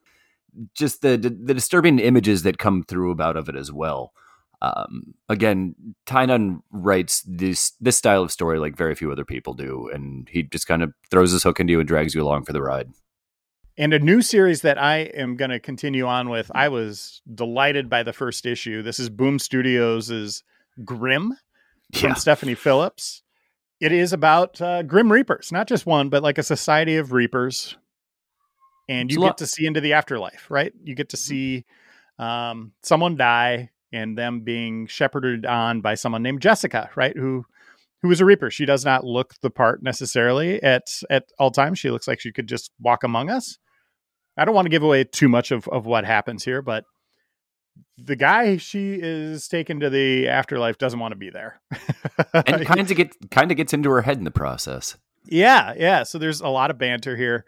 Just 0.75 1.03
the 1.03 1.17
the 1.17 1.55
disturbing 1.55 1.99
images 1.99 2.43
that 2.43 2.59
come 2.59 2.83
through 2.83 3.11
about 3.11 3.37
of 3.37 3.49
it 3.49 3.57
as 3.57 3.71
well. 3.71 4.13
Um, 4.63 5.15
again, 5.29 5.75
Tynion 6.07 6.63
writes 6.71 7.23
this 7.27 7.73
this 7.81 7.99
style 7.99 8.23
of 8.23 8.33
story 8.33 8.59
like 8.59 8.77
very 8.77 8.95
few 8.95 9.13
other 9.13 9.25
people 9.25 9.53
do, 9.53 9.91
and 9.93 10.29
he 10.31 10.43
just 10.43 10.67
kind 10.67 10.83
of 10.83 10.95
throws 11.11 11.33
his 11.33 11.43
hook 11.43 11.61
into 11.61 11.73
you 11.73 11.81
and 11.81 11.89
drags 11.89 12.15
you 12.15 12.23
along 12.23 12.45
for 12.45 12.55
the 12.55 12.63
ride. 12.63 12.89
And 13.77 13.93
a 13.93 13.99
new 13.99 14.23
series 14.23 14.63
that 14.63 14.79
I 14.79 14.99
am 14.99 15.37
going 15.37 15.51
to 15.51 15.59
continue 15.59 16.07
on 16.07 16.29
with. 16.29 16.51
I 16.55 16.69
was 16.69 17.21
delighted 17.35 17.91
by 17.91 18.05
the 18.05 18.13
first 18.13 18.47
issue. 18.47 18.83
This 18.83 19.01
is 19.01 19.11
Boom 19.11 19.41
Studios' 19.41 20.45
Grim 20.85 21.37
from 21.93 22.11
yeah. 22.11 22.15
Stephanie 22.15 22.55
Phillips. 22.55 23.23
It 23.81 23.93
is 23.93 24.13
about 24.13 24.61
uh, 24.61 24.83
Grim 24.83 25.13
Reapers, 25.13 25.53
not 25.53 25.69
just 25.69 25.85
one, 25.85 26.09
but 26.09 26.23
like 26.23 26.39
a 26.39 26.43
society 26.43 26.97
of 26.97 27.13
Reapers. 27.13 27.77
And 28.89 29.11
you 29.11 29.21
get 29.21 29.39
to 29.39 29.47
see 29.47 29.67
into 29.67 29.81
the 29.81 29.95
afterlife, 29.95 30.47
right? 30.51 30.73
You 30.83 30.95
get 30.95 31.11
to 31.11 31.17
mm-hmm. 31.17 31.25
see 31.25 31.65
um, 32.19 32.73
someone 32.83 33.17
die 33.17 33.71
and 33.93 34.19
them 34.19 34.41
being 34.41 34.87
shepherded 34.87 35.47
on 35.47 35.81
by 35.81 35.95
someone 35.95 36.23
named 36.23 36.43
Jessica, 36.43 36.91
right? 36.97 37.17
Who 37.17 37.45
who 38.03 38.11
is 38.11 38.21
a 38.21 38.25
Reaper. 38.27 38.51
She 38.51 38.67
does 38.67 38.85
not 38.85 39.05
look 39.05 39.33
the 39.41 39.51
part 39.51 39.83
necessarily 39.83 40.63
at 40.63 40.83
at 41.09 41.25
all 41.39 41.51
times. 41.51 41.79
She 41.79 41.91
looks 41.91 42.07
like 42.07 42.21
she 42.21 42.33
could 42.33 42.47
just 42.47 42.71
walk 42.79 43.03
among 43.03 43.31
us. 43.31 43.59
I 44.37 44.45
don't 44.45 44.55
want 44.55 44.67
to 44.67 44.71
give 44.71 44.83
away 44.83 45.05
too 45.05 45.29
much 45.29 45.53
of, 45.53 45.69
of 45.69 45.87
what 45.87 46.05
happens 46.05 46.45
here, 46.45 46.61
but 46.61 46.85
the 47.99 48.17
guy 48.17 48.57
she 48.57 48.99
is 49.01 49.49
taken 49.49 49.81
to 49.81 49.91
the 49.91 50.29
afterlife 50.29 50.79
doesn't 50.79 50.99
want 50.99 51.13
to 51.13 51.17
be 51.17 51.31
there. 51.31 51.61
And 52.47 52.67
kind 52.67 52.81
of 52.81 52.97
get 52.97 53.31
kind 53.31 53.51
of 53.51 53.57
gets 53.57 53.73
into 53.73 53.91
her 53.91 54.03
head 54.03 54.19
in 54.19 54.25
the 54.25 54.31
process. 54.31 54.97
Yeah 55.27 55.75
yeah 55.77 56.03
so 56.03 56.19
there's 56.19 56.41
a 56.41 56.49
lot 56.49 56.71
of 56.71 56.79
banter 56.79 57.17
here. 57.17 57.45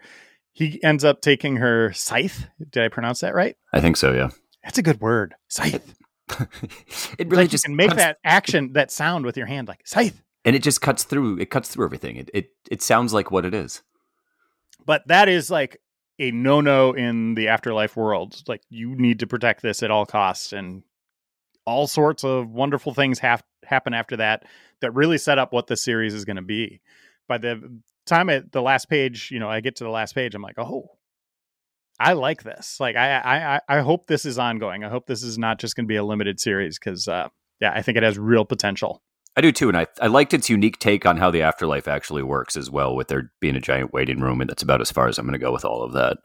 He 0.52 0.82
ends 0.82 1.04
up 1.04 1.20
taking 1.20 1.56
her 1.56 1.92
scythe. 1.92 2.46
Did 2.70 2.84
i 2.84 2.88
pronounce 2.88 3.20
that 3.20 3.34
right? 3.34 3.56
I 3.72 3.80
think 3.80 3.96
so 3.96 4.12
yeah. 4.12 4.30
That's 4.64 4.78
a 4.78 4.82
good 4.82 5.00
word 5.00 5.34
scythe. 5.48 5.94
It 7.18 7.28
really 7.28 7.44
like 7.44 7.50
just 7.50 7.64
can 7.64 7.76
make 7.76 7.94
that 7.94 8.18
action 8.24 8.72
that 8.72 8.90
sound 8.90 9.24
with 9.24 9.36
your 9.36 9.46
hand 9.46 9.68
like 9.68 9.86
scythe. 9.86 10.22
And 10.44 10.56
it 10.56 10.62
just 10.62 10.80
cuts 10.80 11.04
through. 11.04 11.38
It 11.38 11.50
cuts 11.50 11.68
through 11.68 11.84
everything. 11.84 12.16
It 12.16 12.30
it 12.34 12.50
it 12.70 12.82
sounds 12.82 13.12
like 13.12 13.30
what 13.30 13.44
it 13.44 13.54
is. 13.54 13.82
But 14.84 15.06
that 15.08 15.28
is 15.28 15.50
like 15.50 15.80
a 16.18 16.30
no 16.30 16.60
no 16.60 16.92
in 16.92 17.34
the 17.34 17.48
afterlife 17.48 17.96
world. 17.96 18.42
Like 18.46 18.62
you 18.70 18.94
need 18.94 19.20
to 19.20 19.26
protect 19.26 19.62
this 19.62 19.82
at 19.82 19.90
all 19.90 20.06
costs, 20.06 20.52
and 20.52 20.82
all 21.66 21.86
sorts 21.86 22.24
of 22.24 22.50
wonderful 22.50 22.94
things 22.94 23.18
have 23.20 23.42
happen 23.64 23.94
after 23.94 24.16
that 24.16 24.44
that 24.80 24.94
really 24.94 25.18
set 25.18 25.38
up 25.38 25.52
what 25.52 25.66
the 25.66 25.76
series 25.76 26.14
is 26.14 26.24
going 26.24 26.36
to 26.36 26.42
be. 26.42 26.80
By 27.28 27.38
the 27.38 27.80
time 28.06 28.30
at 28.30 28.52
the 28.52 28.62
last 28.62 28.88
page, 28.88 29.30
you 29.30 29.38
know, 29.38 29.50
I 29.50 29.60
get 29.60 29.76
to 29.76 29.84
the 29.84 29.90
last 29.90 30.14
page, 30.14 30.34
I'm 30.34 30.42
like, 30.42 30.58
oh, 30.58 30.90
I 31.98 32.12
like 32.12 32.42
this. 32.42 32.78
Like, 32.78 32.96
I 32.96 33.60
I 33.68 33.76
I 33.78 33.80
hope 33.80 34.06
this 34.06 34.24
is 34.24 34.38
ongoing. 34.38 34.84
I 34.84 34.88
hope 34.88 35.06
this 35.06 35.22
is 35.22 35.38
not 35.38 35.58
just 35.58 35.76
going 35.76 35.86
to 35.86 35.88
be 35.88 35.96
a 35.96 36.04
limited 36.04 36.38
series 36.38 36.78
because, 36.78 37.08
uh, 37.08 37.28
yeah, 37.60 37.72
I 37.74 37.82
think 37.82 37.96
it 37.96 38.02
has 38.04 38.18
real 38.18 38.44
potential. 38.44 39.02
I 39.36 39.42
do 39.42 39.52
too, 39.52 39.68
and 39.68 39.76
I 39.76 39.86
I 40.00 40.06
liked 40.06 40.32
its 40.32 40.48
unique 40.48 40.78
take 40.78 41.04
on 41.04 41.18
how 41.18 41.30
the 41.30 41.42
afterlife 41.42 41.88
actually 41.88 42.22
works 42.22 42.56
as 42.56 42.70
well, 42.70 42.96
with 42.96 43.08
there 43.08 43.30
being 43.40 43.56
a 43.56 43.60
giant 43.60 43.92
waiting 43.92 44.20
room, 44.20 44.40
and 44.40 44.48
that's 44.48 44.62
about 44.62 44.80
as 44.80 44.90
far 44.90 45.08
as 45.08 45.18
I'm 45.18 45.26
going 45.26 45.34
to 45.34 45.38
go 45.38 45.52
with 45.52 45.64
all 45.64 45.82
of 45.82 45.92
that. 45.92 46.18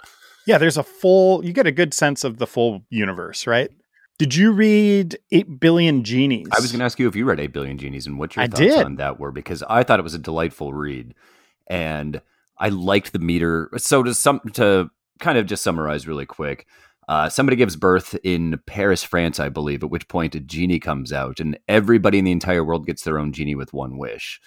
Yeah, 0.47 0.57
there's 0.57 0.77
a 0.77 0.83
full. 0.83 1.43
You 1.45 1.53
get 1.53 1.67
a 1.67 1.71
good 1.71 1.93
sense 1.93 2.23
of 2.23 2.37
the 2.37 2.47
full 2.47 2.83
universe, 2.89 3.45
right? 3.45 3.69
Did 4.17 4.35
you 4.35 4.51
read 4.51 5.17
Eight 5.31 5.59
Billion 5.59 6.03
Genies? 6.03 6.47
I 6.51 6.59
was 6.61 6.71
going 6.71 6.79
to 6.79 6.85
ask 6.85 6.99
you 6.99 7.07
if 7.07 7.15
you 7.15 7.25
read 7.25 7.39
Eight 7.39 7.53
Billion 7.53 7.77
Genies 7.77 8.05
and 8.05 8.19
what 8.19 8.35
your 8.35 8.43
I 8.43 8.47
thoughts 8.47 8.59
did. 8.59 8.85
on 8.85 8.95
that 8.97 9.19
were, 9.19 9.31
because 9.31 9.63
I 9.63 9.83
thought 9.83 9.99
it 9.99 10.03
was 10.03 10.13
a 10.13 10.19
delightful 10.19 10.73
read, 10.73 11.13
and 11.67 12.21
I 12.57 12.69
liked 12.69 13.13
the 13.13 13.19
meter. 13.19 13.71
So 13.77 14.03
to 14.03 14.13
some 14.13 14.39
to 14.53 14.89
kind 15.19 15.37
of 15.37 15.47
just 15.47 15.63
summarize 15.63 16.07
really 16.07 16.25
quick. 16.25 16.65
Uh, 17.11 17.27
somebody 17.27 17.57
gives 17.57 17.75
birth 17.75 18.15
in 18.23 18.57
Paris, 18.65 19.03
France, 19.03 19.37
I 19.37 19.49
believe, 19.49 19.83
at 19.83 19.89
which 19.89 20.07
point 20.07 20.33
a 20.33 20.39
genie 20.39 20.79
comes 20.79 21.11
out, 21.11 21.41
and 21.41 21.59
everybody 21.67 22.19
in 22.19 22.23
the 22.23 22.31
entire 22.31 22.63
world 22.63 22.85
gets 22.85 23.03
their 23.03 23.19
own 23.19 23.33
genie 23.33 23.53
with 23.53 23.73
one 23.73 23.97
wish. 23.97 24.39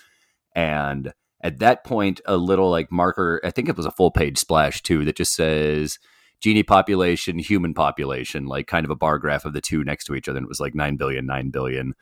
And 0.57 1.13
at 1.43 1.59
that 1.59 1.85
point, 1.85 2.23
a 2.25 2.39
little 2.39 2.71
like 2.71 2.91
marker, 2.91 3.39
I 3.45 3.51
think 3.51 3.69
it 3.69 3.77
was 3.77 3.85
a 3.85 3.91
full 3.91 4.11
page 4.11 4.39
splash 4.39 4.83
too, 4.83 5.05
that 5.05 5.15
just 5.15 5.35
says 5.35 5.99
genie 6.41 6.63
population, 6.63 7.39
human 7.39 7.75
population, 7.75 8.47
like 8.47 8.67
kind 8.67 8.87
of 8.87 8.91
a 8.91 8.97
bar 8.97 9.19
graph 9.19 9.45
of 9.45 9.53
the 9.53 9.61
two 9.61 9.85
next 9.85 10.07
to 10.07 10.15
each 10.15 10.27
other. 10.27 10.39
And 10.39 10.47
it 10.47 10.49
was 10.49 10.59
like 10.59 10.75
9 10.75 10.97
billion, 10.97 11.27
9 11.27 11.51
billion. 11.51 11.93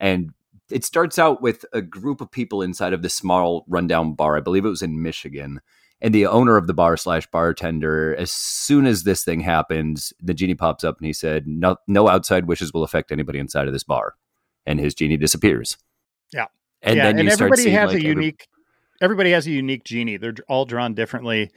And 0.00 0.32
it 0.68 0.84
starts 0.84 1.20
out 1.20 1.40
with 1.42 1.64
a 1.72 1.80
group 1.80 2.20
of 2.20 2.32
people 2.32 2.60
inside 2.60 2.92
of 2.92 3.02
this 3.02 3.14
small 3.14 3.64
rundown 3.68 4.14
bar. 4.14 4.36
I 4.36 4.40
believe 4.40 4.64
it 4.64 4.68
was 4.68 4.82
in 4.82 5.00
Michigan 5.00 5.60
and 6.00 6.14
the 6.14 6.26
owner 6.26 6.56
of 6.56 6.66
the 6.66 6.74
bar 6.74 6.96
slash 6.96 7.26
bartender 7.30 8.14
as 8.16 8.30
soon 8.30 8.86
as 8.86 9.02
this 9.04 9.24
thing 9.24 9.40
happens 9.40 10.12
the 10.20 10.34
genie 10.34 10.54
pops 10.54 10.84
up 10.84 10.98
and 10.98 11.06
he 11.06 11.12
said 11.12 11.46
no, 11.46 11.76
no 11.86 12.08
outside 12.08 12.46
wishes 12.46 12.72
will 12.72 12.84
affect 12.84 13.10
anybody 13.12 13.38
inside 13.38 13.66
of 13.66 13.72
this 13.72 13.82
bar 13.84 14.14
and 14.66 14.78
his 14.80 14.94
genie 14.94 15.16
disappears 15.16 15.76
Yeah. 16.32 16.46
and 16.82 16.96
yeah, 16.96 17.04
then 17.04 17.16
you 17.18 17.20
and 17.22 17.32
start 17.32 17.48
everybody 17.48 17.62
seeing 17.62 17.74
has 17.76 17.86
like 17.88 17.96
a 17.96 17.98
every- 17.98 18.08
unique. 18.08 18.48
Everybody 19.00 19.30
has 19.30 19.46
a 19.46 19.52
unique 19.52 19.84
genie. 19.84 20.16
They're 20.16 20.34
all 20.48 20.64
drawn 20.64 20.92
differently. 20.94 21.52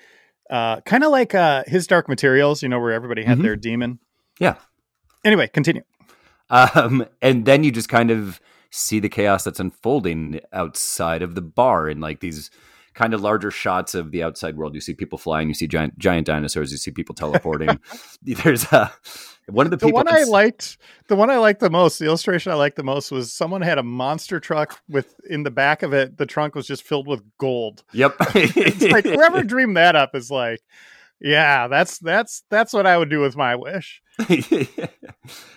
Uh, 0.48 0.80
kind 0.82 1.04
of 1.04 1.10
like 1.10 1.34
uh, 1.34 1.64
his 1.66 1.88
Dark 1.88 2.08
Materials, 2.08 2.62
you 2.62 2.70
know, 2.70 2.80
where 2.80 2.92
everybody 2.92 3.24
had 3.24 3.40
Mhm. 3.40 3.42
their 3.42 3.56
demon. 3.56 3.98
Yeah. 4.40 4.56
Anyway, 5.26 5.48
continue. 5.48 5.82
um, 6.52 7.04
and 7.22 7.46
then 7.46 7.64
you 7.64 7.72
just 7.72 7.90
kind 7.90 8.12
of 8.12 8.40
see 8.70 9.00
the 9.00 9.10
chaos 9.10 9.44
that's 9.44 9.60
unfolding 9.60 10.40
outside 10.54 11.22
of 11.24 11.34
the 11.36 11.42
bar 11.42 11.90
in 11.90 12.00
like 12.00 12.20
these 12.20 12.52
kind 12.94 13.14
of 13.14 13.22
larger 13.22 13.52
shots 13.52 13.96
of 13.96 14.12
the 14.12 14.24
outside 14.24 14.58
world. 14.58 14.76
You 14.76 14.82
see 14.82 14.94
people 14.94 15.18
flying, 15.18 15.48
you 15.48 15.54
see 15.54 15.68
giant 15.68 15.98
giant 15.98 16.28
dinosaurs, 16.28 16.72
you 16.72 16.78
see 16.78 16.92
people 16.92 17.16
teleporting. 17.16 17.80
There's 18.22 18.64
a 18.72 18.92
one 19.48 19.66
of 19.66 19.72
the 19.72 19.78
The 19.78 19.88
people 19.88 19.98
one 19.98 20.08
I 20.08 20.24
liked, 20.24 20.78
the 21.08 21.16
one 21.16 21.30
I 21.30 21.38
liked 21.38 21.60
the 21.60 21.70
most, 21.70 22.00
the 22.00 22.06
illustration 22.06 22.52
I 22.52 22.56
liked 22.56 22.76
the 22.76 22.84
most 22.84 23.12
was 23.12 23.34
someone 23.34 23.62
had 23.62 23.78
a 23.78 23.84
monster 23.84 24.40
truck 24.40 24.80
with 24.88 25.16
in 25.30 25.44
the 25.44 25.52
back 25.52 25.84
of 25.84 25.94
it, 25.94 26.18
the 26.18 26.26
trunk 26.26 26.56
was 26.56 26.68
just 26.68 26.84
filled 26.84 27.08
with 27.08 27.24
gold. 27.38 27.84
Yep. 27.94 28.16
It's 28.36 28.82
like 28.84 29.06
whoever 29.06 29.44
dreamed 29.44 29.78
that 29.78 29.96
up 29.96 30.16
is 30.16 30.30
like, 30.32 30.62
yeah, 31.20 31.68
that's 31.68 32.00
that's 32.00 32.44
that's 32.50 32.74
what 32.74 32.86
I 32.86 32.98
would 32.98 33.10
do 33.10 33.20
with 33.20 33.36
my 33.36 33.56
wish. 33.56 34.02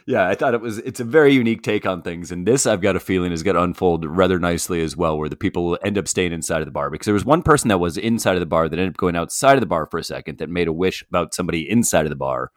Yeah, 0.07 0.29
I 0.29 0.35
thought 0.35 0.55
it 0.55 0.61
was 0.61 0.79
it's 0.79 1.01
a 1.01 1.05
very 1.05 1.33
unique 1.33 1.63
take 1.63 1.87
on 1.87 2.03
things, 2.03 2.31
and 2.31 2.47
this 2.47 2.67
I've 2.67 2.81
got 2.81 2.97
a 2.97 3.01
feeling 3.01 3.33
is 3.33 3.43
going 3.43 3.57
to 3.57 3.63
unfold 3.63 4.05
rather 4.05 4.39
nicely 4.39 4.83
as 4.83 4.97
well, 4.97 5.17
where 5.19 5.29
the 5.29 5.37
people 5.37 5.65
will 5.65 5.79
end 5.83 5.97
up 5.99 6.09
staying 6.09 6.33
inside 6.33 6.61
of 6.61 6.67
the 6.67 6.73
bar 6.73 6.91
because 6.91 7.07
there 7.07 7.15
was 7.15 7.25
one 7.25 7.43
person 7.43 7.69
that 7.69 7.79
was 7.79 7.97
inside 7.97 8.35
of 8.35 8.41
the 8.41 8.47
bar 8.47 8.69
that 8.69 8.79
ended 8.79 8.95
up 8.95 8.99
going 8.99 9.17
outside 9.17 9.55
of 9.55 9.61
the 9.61 9.67
bar 9.67 9.87
for 9.87 9.99
a 9.99 10.05
second 10.05 10.39
that 10.39 10.51
made 10.51 10.69
a 10.69 10.73
wish 10.73 11.03
about 11.09 11.35
somebody 11.35 11.69
inside 11.69 12.05
of 12.07 12.11
the 12.11 12.17
bar, 12.17 12.51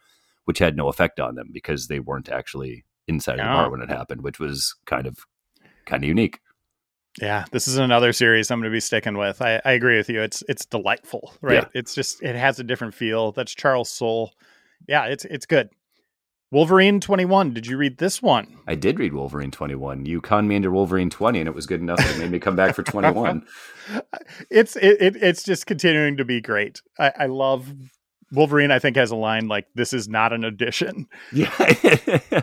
which 0.45 0.59
had 0.59 0.75
no 0.75 0.87
effect 0.89 1.19
on 1.19 1.35
them 1.35 1.49
because 1.51 1.87
they 1.87 1.99
weren't 1.99 2.29
actually 2.29 2.83
inside 3.07 3.39
of 3.39 3.45
the 3.45 3.51
Oh. 3.51 3.55
bar 3.55 3.71
when 3.71 3.81
it 3.81 3.89
happened, 3.89 4.21
which 4.21 4.39
was 4.39 4.75
kind 4.85 5.07
of 5.07 5.19
kind 5.85 6.03
of 6.03 6.07
unique. 6.07 6.39
Yeah, 7.21 7.45
this 7.51 7.67
is 7.67 7.77
another 7.77 8.13
series 8.13 8.51
I'm 8.51 8.59
going 8.59 8.69
to 8.69 8.75
be 8.75 8.79
sticking 8.79 9.17
with. 9.17 9.41
I, 9.41 9.59
I 9.65 9.71
agree 9.71 9.97
with 9.97 10.09
you. 10.09 10.21
It's 10.21 10.43
it's 10.49 10.65
delightful, 10.65 11.33
right? 11.41 11.63
Yeah. 11.63 11.67
It's 11.73 11.95
just 11.95 12.21
it 12.21 12.35
has 12.35 12.59
a 12.59 12.63
different 12.63 12.93
feel. 12.93 13.31
That's 13.31 13.55
Charles 13.55 13.89
Soule. 13.89 14.33
Yeah, 14.87 15.05
it's 15.05 15.25
it's 15.25 15.45
good. 15.47 15.69
Wolverine 16.49 16.99
21. 17.01 17.53
Did 17.53 17.67
you 17.67 17.77
read 17.77 17.97
this 17.97 18.21
one? 18.21 18.57
I 18.67 18.75
did 18.75 18.99
read 18.99 19.13
Wolverine 19.13 19.51
21. 19.51 20.05
You 20.05 20.21
conned 20.21 20.47
me 20.47 20.55
into 20.55 20.71
Wolverine 20.71 21.09
20, 21.09 21.39
and 21.39 21.47
it 21.47 21.53
was 21.53 21.65
good 21.65 21.81
enough 21.81 21.97
that 21.97 22.15
it 22.15 22.19
made 22.19 22.31
me 22.31 22.39
come 22.39 22.55
back 22.55 22.73
for 22.73 22.83
21. 22.83 23.45
It's 24.49 24.75
it, 24.77 25.01
it 25.01 25.15
it's 25.17 25.43
just 25.43 25.65
continuing 25.65 26.17
to 26.17 26.25
be 26.25 26.39
great. 26.39 26.81
I, 26.97 27.11
I 27.19 27.25
love 27.25 27.73
Wolverine. 28.31 28.71
I 28.71 28.79
think 28.79 28.95
has 28.95 29.11
a 29.11 29.15
line 29.15 29.47
like 29.47 29.67
"This 29.75 29.91
is 29.93 30.07
not 30.07 30.31
an 30.33 30.43
addition," 30.43 31.07
yeah. 31.33 31.49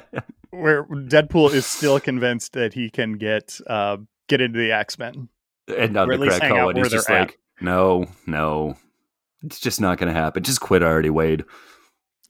where 0.51 0.85
Deadpool 0.85 1.53
is 1.53 1.67
still 1.67 1.99
convinced 2.01 2.53
that 2.55 2.75
he 2.75 2.91
can 2.91 3.15
get 3.15 3.59
uh 3.67 3.99
get 4.29 4.41
into 4.41 4.59
the 4.59 4.73
X 4.73 4.99
Men. 4.99 5.29
and 5.69 5.97
on 5.97 6.09
the 6.09 6.19
crack 6.19 6.43
hang 6.43 6.59
out 6.59 6.69
and 6.71 6.77
where 6.77 6.85
he's 6.85 6.93
just 6.93 7.11
at. 7.11 7.21
like, 7.21 7.39
no, 7.61 8.07
no, 8.27 8.77
it's 9.43 9.61
just 9.61 9.81
not 9.81 9.99
going 9.99 10.13
to 10.13 10.19
happen. 10.19 10.43
Just 10.43 10.61
quit 10.61 10.83
already, 10.83 11.11
Wade. 11.11 11.45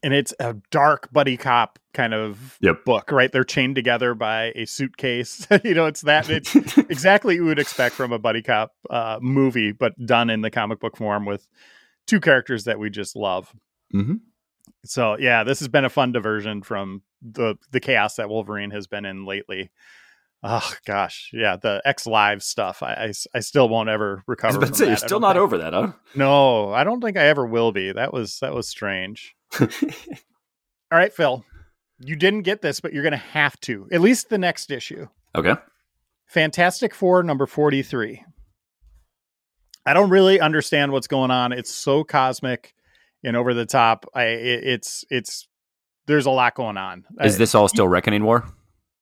And 0.04 0.14
it's 0.14 0.32
a 0.38 0.54
dark 0.70 1.12
buddy 1.12 1.36
cop 1.36 1.78
kind 1.94 2.14
of 2.14 2.56
Yep. 2.60 2.84
book, 2.84 3.10
right? 3.10 3.32
They're 3.32 3.42
chained 3.42 3.74
together 3.74 4.14
by 4.14 4.52
a 4.54 4.66
suitcase. 4.66 5.46
you 5.64 5.74
know, 5.74 5.86
it's 5.86 6.02
that 6.02 6.30
it's 6.30 6.54
exactly 6.78 7.34
what 7.34 7.42
you 7.42 7.44
would 7.46 7.58
expect 7.58 7.94
from 7.96 8.12
a 8.12 8.18
buddy 8.18 8.42
cop 8.42 8.72
uh, 8.90 9.18
movie, 9.20 9.72
but 9.72 9.94
done 10.06 10.30
in 10.30 10.42
the 10.42 10.50
comic 10.50 10.78
book 10.78 10.96
form 10.96 11.24
with 11.24 11.48
two 12.06 12.20
characters 12.20 12.64
that 12.64 12.78
we 12.78 12.90
just 12.90 13.16
love. 13.16 13.52
Mhm. 13.92 14.20
So 14.84 15.16
yeah, 15.18 15.42
this 15.44 15.58
has 15.60 15.68
been 15.68 15.84
a 15.84 15.90
fun 15.90 16.12
diversion 16.12 16.62
from 16.62 17.02
the 17.22 17.56
the 17.70 17.80
chaos 17.80 18.16
that 18.16 18.28
Wolverine 18.28 18.70
has 18.70 18.86
been 18.86 19.04
in 19.06 19.24
lately. 19.24 19.70
Oh 20.46 20.70
gosh, 20.86 21.30
yeah, 21.32 21.56
the 21.56 21.80
X 21.86 22.06
Live 22.06 22.42
stuff. 22.42 22.82
I 22.82 23.12
I 23.34 23.40
still 23.40 23.66
won't 23.66 23.88
ever 23.88 24.18
I 24.18 24.22
recover. 24.26 24.58
was 24.58 24.68
about 24.68 24.74
to 24.74 24.78
say, 24.78 24.86
you're 24.88 24.96
still 24.98 25.20
not 25.20 25.36
think- 25.36 25.42
over 25.42 25.56
that, 25.58 25.72
huh? 25.72 25.92
No, 26.14 26.70
I 26.70 26.84
don't 26.84 27.00
think 27.00 27.16
I 27.16 27.22
ever 27.28 27.46
will 27.46 27.72
be. 27.72 27.92
That 27.92 28.12
was 28.12 28.40
that 28.40 28.52
was 28.52 28.68
strange. 28.68 29.34
All 29.60 30.98
right, 30.98 31.12
Phil. 31.12 31.44
You 32.00 32.16
didn't 32.16 32.42
get 32.42 32.60
this, 32.60 32.80
but 32.80 32.92
you're 32.92 33.02
going 33.02 33.12
to 33.12 33.16
have 33.16 33.58
to. 33.60 33.88
At 33.92 34.00
least 34.00 34.28
the 34.28 34.38
next 34.38 34.70
issue. 34.70 35.06
okay. 35.34 35.54
Fantastic 36.26 36.94
Four 36.94 37.22
number 37.22 37.46
43. 37.46 38.24
I 39.86 39.92
don't 39.94 40.10
really 40.10 40.40
understand 40.40 40.92
what's 40.92 41.06
going 41.06 41.30
on. 41.30 41.52
It's 41.52 41.72
so 41.72 42.02
cosmic 42.02 42.74
and 43.22 43.36
over 43.36 43.54
the 43.54 43.66
top. 43.66 44.06
I 44.14 44.24
it, 44.24 44.64
it's 44.64 45.04
it's 45.10 45.46
there's 46.06 46.26
a 46.26 46.30
lot 46.30 46.54
going 46.54 46.76
on. 46.76 47.04
Is 47.22 47.38
this 47.38 47.54
all 47.54 47.68
still 47.68 47.86
Reckoning 47.88 48.24
War? 48.24 48.44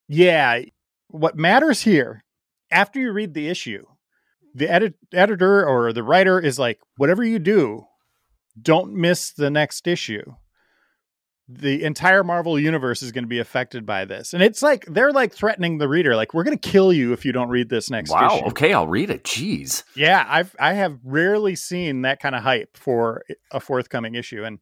yeah, 0.08 0.60
what 1.08 1.36
matters 1.36 1.82
here 1.82 2.24
after 2.70 2.98
you 2.98 3.12
read 3.12 3.34
the 3.34 3.48
issue, 3.48 3.86
the 4.54 4.68
edit, 4.68 4.94
editor 5.12 5.66
or 5.66 5.92
the 5.92 6.02
writer 6.02 6.40
is 6.40 6.58
like 6.58 6.80
whatever 6.96 7.22
you 7.22 7.38
do, 7.38 7.84
don't 8.60 8.92
miss 8.92 9.32
the 9.32 9.50
next 9.50 9.86
issue. 9.86 10.34
The 11.48 11.82
entire 11.82 12.24
Marvel 12.24 12.58
universe 12.58 13.02
is 13.02 13.12
going 13.12 13.24
to 13.24 13.28
be 13.28 13.40
affected 13.40 13.84
by 13.84 14.04
this. 14.04 14.32
And 14.32 14.42
it's 14.42 14.62
like 14.62 14.86
they're 14.86 15.12
like 15.12 15.34
threatening 15.34 15.78
the 15.78 15.88
reader 15.88 16.16
like 16.16 16.32
we're 16.32 16.44
going 16.44 16.56
to 16.56 16.70
kill 16.70 16.92
you 16.92 17.12
if 17.12 17.24
you 17.24 17.32
don't 17.32 17.48
read 17.48 17.68
this 17.68 17.90
next 17.90 18.10
wow. 18.10 18.36
issue. 18.36 18.46
Okay, 18.46 18.72
I'll 18.72 18.86
read 18.86 19.10
it. 19.10 19.24
Jeez. 19.24 19.82
Yeah, 19.96 20.24
I've 20.28 20.54
I 20.58 20.74
have 20.74 20.98
rarely 21.04 21.56
seen 21.56 22.02
that 22.02 22.20
kind 22.20 22.34
of 22.34 22.42
hype 22.42 22.76
for 22.76 23.24
a 23.50 23.60
forthcoming 23.60 24.14
issue, 24.14 24.44
and 24.44 24.60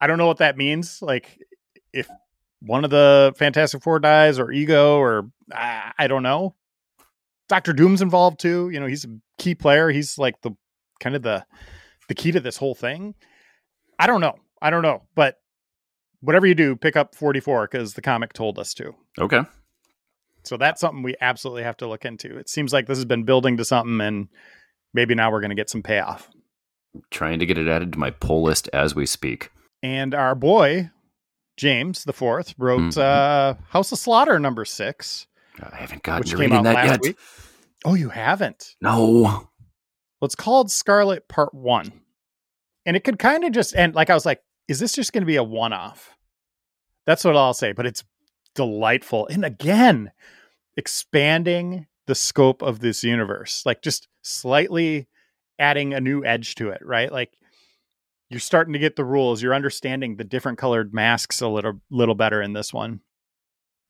I 0.00 0.06
don't 0.06 0.18
know 0.18 0.26
what 0.26 0.38
that 0.38 0.56
means. 0.56 1.00
Like, 1.00 1.38
if 1.92 2.10
one 2.60 2.84
of 2.84 2.90
the 2.90 3.32
Fantastic 3.36 3.82
Four 3.82 4.00
dies, 4.00 4.38
or 4.38 4.50
Ego, 4.50 4.98
or 4.98 5.30
I 5.52 5.92
I 5.98 6.06
don't 6.08 6.22
know. 6.22 6.56
Doctor 7.48 7.72
Doom's 7.72 8.02
involved 8.02 8.40
too. 8.40 8.70
You 8.70 8.80
know, 8.80 8.86
he's 8.86 9.04
a 9.04 9.18
key 9.38 9.54
player. 9.54 9.90
He's 9.90 10.18
like 10.18 10.40
the 10.42 10.52
kind 11.00 11.14
of 11.14 11.22
the 11.22 11.44
the 12.08 12.14
key 12.14 12.32
to 12.32 12.40
this 12.40 12.56
whole 12.56 12.74
thing. 12.74 13.14
I 13.98 14.06
don't 14.06 14.20
know. 14.20 14.36
I 14.60 14.70
don't 14.70 14.82
know, 14.82 15.02
but 15.14 15.41
whatever 16.22 16.46
you 16.46 16.54
do, 16.54 16.74
pick 16.74 16.96
up 16.96 17.14
forty 17.14 17.40
four 17.40 17.68
because 17.70 17.92
the 17.94 18.00
comic 18.02 18.32
told 18.32 18.58
us 18.58 18.72
to. 18.74 18.94
Okay. 19.20 19.42
So 20.44 20.56
that's 20.56 20.80
something 20.80 21.02
we 21.02 21.14
absolutely 21.20 21.62
have 21.62 21.76
to 21.76 21.86
look 21.86 22.04
into. 22.04 22.36
It 22.38 22.48
seems 22.48 22.72
like 22.72 22.86
this 22.86 22.98
has 22.98 23.04
been 23.04 23.22
building 23.24 23.56
to 23.58 23.64
something, 23.64 24.00
and 24.00 24.28
maybe 24.94 25.14
now 25.14 25.30
we're 25.30 25.40
going 25.40 25.50
to 25.50 25.56
get 25.56 25.70
some 25.70 25.82
payoff. 25.84 26.28
Trying 27.10 27.38
to 27.38 27.46
get 27.46 27.58
it 27.58 27.68
added 27.68 27.92
to 27.92 27.98
my 27.98 28.10
pull 28.10 28.42
list 28.42 28.68
as 28.72 28.94
we 28.94 29.06
speak. 29.06 29.50
And 29.82 30.14
our 30.14 30.34
boy 30.34 30.90
James 31.56 32.04
the 32.04 32.12
Fourth 32.12 32.54
wrote 32.58 32.80
Mhm. 32.80 32.98
uh, 32.98 33.54
House 33.68 33.92
of 33.92 33.98
Slaughter 33.98 34.38
number 34.40 34.64
six, 34.64 35.26
I 35.62 35.76
haven't 35.76 36.02
gotten 36.02 36.26
to 36.26 36.36
reading 36.36 36.62
that 36.64 36.86
yet. 36.86 37.00
week. 37.02 37.18
Oh, 37.84 37.94
you 37.94 38.08
haven't? 38.08 38.74
No. 38.80 39.20
Well, 40.20 40.26
it's 40.26 40.34
called 40.34 40.70
Scarlet 40.70 41.28
Part 41.28 41.52
One, 41.54 41.92
and 42.86 42.96
it 42.96 43.04
could 43.04 43.18
kind 43.18 43.44
of 43.44 43.52
just 43.52 43.74
end. 43.76 43.94
Like 43.94 44.08
I 44.10 44.14
was 44.14 44.24
like, 44.26 44.40
is 44.68 44.78
this 44.78 44.94
just 44.94 45.12
going 45.12 45.22
to 45.22 45.26
be 45.26 45.36
a 45.36 45.42
one-off? 45.42 46.16
That's 47.06 47.24
what 47.24 47.36
I'll 47.36 47.54
say. 47.54 47.72
But 47.72 47.86
it's 47.86 48.04
delightful, 48.54 49.26
and 49.28 49.44
again, 49.44 50.12
expanding 50.76 51.86
the 52.06 52.14
scope 52.14 52.62
of 52.62 52.80
this 52.80 53.04
universe, 53.04 53.64
like 53.64 53.82
just 53.82 54.08
slightly 54.22 55.08
adding 55.58 55.94
a 55.94 56.00
new 56.00 56.24
edge 56.24 56.54
to 56.56 56.70
it, 56.70 56.80
right? 56.84 57.12
Like 57.12 57.36
you're 58.28 58.40
starting 58.40 58.72
to 58.72 58.78
get 58.78 58.96
the 58.96 59.04
rules. 59.04 59.42
You're 59.42 59.54
understanding 59.54 60.16
the 60.16 60.24
different 60.24 60.58
colored 60.58 60.92
masks 60.92 61.40
a 61.40 61.48
little 61.48 61.80
little 61.90 62.14
better 62.14 62.42
in 62.42 62.52
this 62.52 62.72
one. 62.72 63.00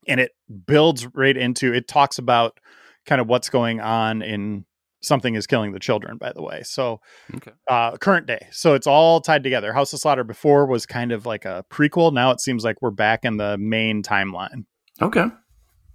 And 0.09 0.21
it 0.21 0.33
builds 0.67 1.07
right 1.15 1.37
into 1.37 1.73
it 1.73 1.89
talks 1.89 2.19
about 2.19 2.59
kind 3.07 3.21
of 3.21 3.29
what's 3.29 3.49
going 3.49 3.81
on 3.81 4.21
in 4.21 4.65
something 5.03 5.35
is 5.35 5.47
killing 5.47 5.73
the 5.73 5.79
children 5.81 6.17
by 6.17 6.33
the 6.33 6.43
way. 6.43 6.63
So 6.65 7.01
Okay. 7.35 7.53
uh 7.69 7.97
current 7.99 8.27
day. 8.27 8.47
So 8.53 8.75
it's 8.75 8.87
all 8.87 9.21
tied 9.21 9.43
together. 9.43 9.73
House 9.73 9.93
of 9.93 9.99
slaughter 10.01 10.25
before 10.25 10.67
was 10.67 10.87
kind 10.87 11.13
of 11.13 11.27
like 11.27 11.45
a 11.45 11.65
prequel. 11.71 12.13
Now 12.13 12.31
it 12.31 12.41
seems 12.41 12.65
like 12.65 12.81
we're 12.81 12.91
back 12.91 13.25
in 13.25 13.37
the 13.37 13.59
main 13.59 14.03
timeline. 14.03 14.65
Okay. 15.01 15.27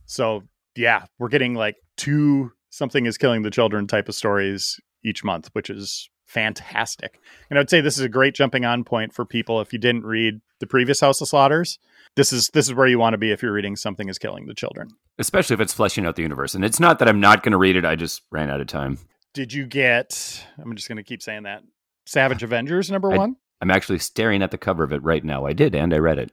so 0.05 0.43
yeah 0.75 1.05
we're 1.19 1.29
getting 1.29 1.53
like 1.55 1.75
two 1.97 2.51
something 2.69 3.05
is 3.05 3.17
killing 3.17 3.41
the 3.41 3.49
children 3.49 3.87
type 3.87 4.07
of 4.09 4.15
stories 4.15 4.79
each 5.03 5.23
month 5.23 5.49
which 5.53 5.69
is 5.69 6.09
fantastic. 6.25 7.19
And 7.49 7.57
i 7.57 7.61
would 7.61 7.69
say 7.69 7.81
this 7.81 7.97
is 7.97 8.03
a 8.03 8.09
great 8.09 8.35
jumping 8.35 8.65
on 8.65 8.83
point 8.83 9.13
for 9.13 9.25
people 9.25 9.61
if 9.61 9.71
you 9.73 9.79
didn't 9.79 10.03
read 10.05 10.41
the 10.59 10.67
previous 10.67 10.99
house 10.99 11.21
of 11.21 11.27
slaughters 11.27 11.79
this 12.17 12.33
is 12.33 12.49
this 12.49 12.67
is 12.67 12.73
where 12.73 12.87
you 12.87 12.99
want 12.99 13.13
to 13.13 13.17
be 13.17 13.31
if 13.31 13.41
you're 13.41 13.53
reading 13.53 13.77
something 13.77 14.09
is 14.09 14.17
killing 14.17 14.45
the 14.47 14.53
children 14.53 14.89
Especially 15.17 15.53
if 15.55 15.61
it's 15.61 15.73
fleshing 15.73 16.05
out 16.05 16.15
the 16.15 16.21
universe. 16.21 16.53
And 16.53 16.63
it's 16.65 16.79
not 16.79 16.99
that 16.99 17.07
I'm 17.07 17.19
not 17.19 17.41
going 17.41 17.53
to 17.53 17.57
read 17.57 17.75
it. 17.75 17.85
I 17.85 17.95
just 17.95 18.21
ran 18.31 18.49
out 18.51 18.59
of 18.61 18.67
time. 18.67 18.99
did 19.33 19.53
you 19.53 19.65
get 19.65 20.45
i'm 20.59 20.75
just 20.75 20.87
going 20.89 20.97
to 20.97 21.03
keep 21.03 21.21
saying 21.23 21.43
that 21.43 21.61
savage 22.05 22.43
avengers 22.43 22.91
number 22.91 23.11
I- 23.13 23.17
one 23.17 23.35
I'm 23.61 23.71
actually 23.71 23.97
staring 23.99 24.43
at 24.43 24.51
the 24.51 24.57
cover 24.59 24.83
of 24.83 24.93
it 24.93 25.01
right 25.01 25.23
now. 25.23 25.47
I 25.47 25.53
did, 25.53 25.73
and 25.73 25.91
I 25.91 25.97
read 25.97 26.19
it. 26.19 26.31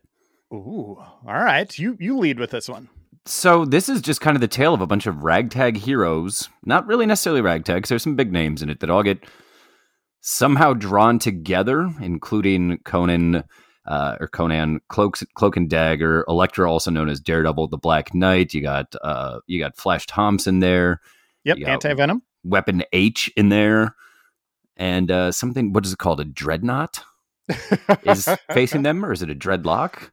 Ooh, 0.52 0.98
all 1.26 1.42
right. 1.50 1.78
You 1.78 1.96
you 1.98 2.18
lead 2.18 2.38
with 2.38 2.50
this 2.50 2.68
one. 2.68 2.90
So 3.24 3.64
this 3.64 3.88
is 3.88 4.02
just 4.02 4.20
kind 4.20 4.36
of 4.36 4.42
the 4.42 4.46
tale 4.48 4.74
of 4.74 4.82
a 4.82 4.86
bunch 4.86 5.06
of 5.06 5.24
ragtag 5.24 5.78
heroes. 5.78 6.50
Not 6.66 6.86
really 6.86 7.06
necessarily 7.06 7.40
ragtag, 7.40 7.82
'cause 7.82 7.88
there's 7.88 8.02
some 8.02 8.14
big 8.14 8.30
names 8.30 8.60
in 8.60 8.68
it 8.68 8.80
that 8.80 8.90
all 8.90 9.02
get 9.02 9.24
somehow 10.20 10.74
drawn 10.74 11.18
together, 11.18 11.90
including 12.00 12.78
Conan 12.84 13.44
uh, 13.86 14.16
or 14.20 14.28
Conan, 14.28 14.80
Cloak, 14.88 15.18
Cloak 15.34 15.56
and 15.56 15.68
Dagger, 15.68 16.24
Elektra, 16.28 16.70
also 16.70 16.90
known 16.90 17.08
as 17.08 17.20
Daredevil, 17.20 17.68
the 17.68 17.78
Black 17.78 18.14
Knight. 18.14 18.54
You 18.54 18.62
got 18.62 18.94
uh, 19.02 19.40
you 19.46 19.58
got 19.58 19.76
Flash 19.76 20.06
Thompson 20.06 20.60
there, 20.60 21.00
Yep, 21.44 21.58
anti 21.66 21.92
venom. 21.94 22.22
Weapon 22.44 22.82
H 22.92 23.30
in 23.36 23.48
there, 23.48 23.94
and 24.76 25.10
uh, 25.10 25.32
something. 25.32 25.72
What 25.72 25.84
is 25.86 25.92
it 25.92 25.98
called? 25.98 26.20
A 26.20 26.24
dreadnought 26.24 27.02
is 28.04 28.28
facing 28.52 28.82
them, 28.82 29.04
or 29.04 29.12
is 29.12 29.22
it 29.22 29.30
a 29.30 29.34
dreadlock? 29.34 30.10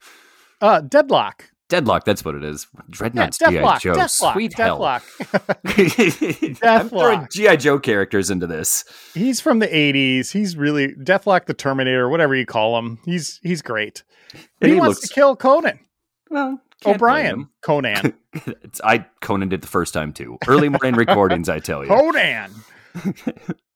uh, 0.61 0.81
deadlock. 0.81 1.50
Deadlock, 1.71 2.03
that's 2.03 2.23
what 2.25 2.35
it 2.35 2.43
is. 2.43 2.67
Yeah, 2.75 2.81
Dreadnought's 2.91 3.37
G.I. 3.39 3.77
Joe. 3.79 3.93
Deathlok. 3.93 4.33
Sweet 4.33 4.53
hell. 4.53 4.79
Deathlok. 4.79 6.59
I'm 6.63 6.89
throwing. 6.89 7.27
G.I. 7.31 7.55
Joe 7.55 7.79
characters 7.79 8.29
into 8.29 8.45
this. 8.45 8.83
he's 9.13 9.39
from 9.39 9.59
the 9.59 9.67
'80s. 9.67 10.31
He's 10.33 10.57
really 10.57 10.89
Deathlok, 10.95 11.45
the 11.45 11.53
Terminator, 11.53 12.09
whatever 12.09 12.35
you 12.35 12.45
call 12.45 12.77
him. 12.77 12.99
He's 13.05 13.39
he's 13.41 13.61
great. 13.61 14.03
And 14.61 14.69
he, 14.69 14.73
he 14.75 14.79
wants 14.79 14.97
looks- 14.97 15.07
to 15.09 15.13
kill 15.15 15.35
Conan 15.37 15.79
Well, 16.29 16.59
O'Brien. 16.85 17.47
Conan. 17.63 18.13
It's, 18.33 18.79
I 18.81 19.05
Conan 19.21 19.49
did 19.49 19.61
the 19.61 19.67
first 19.67 19.93
time 19.93 20.13
too. 20.13 20.37
Early 20.47 20.69
morning 20.69 20.95
recordings, 20.95 21.49
I 21.49 21.59
tell 21.59 21.83
you. 21.83 21.89
Conan. 21.89 22.51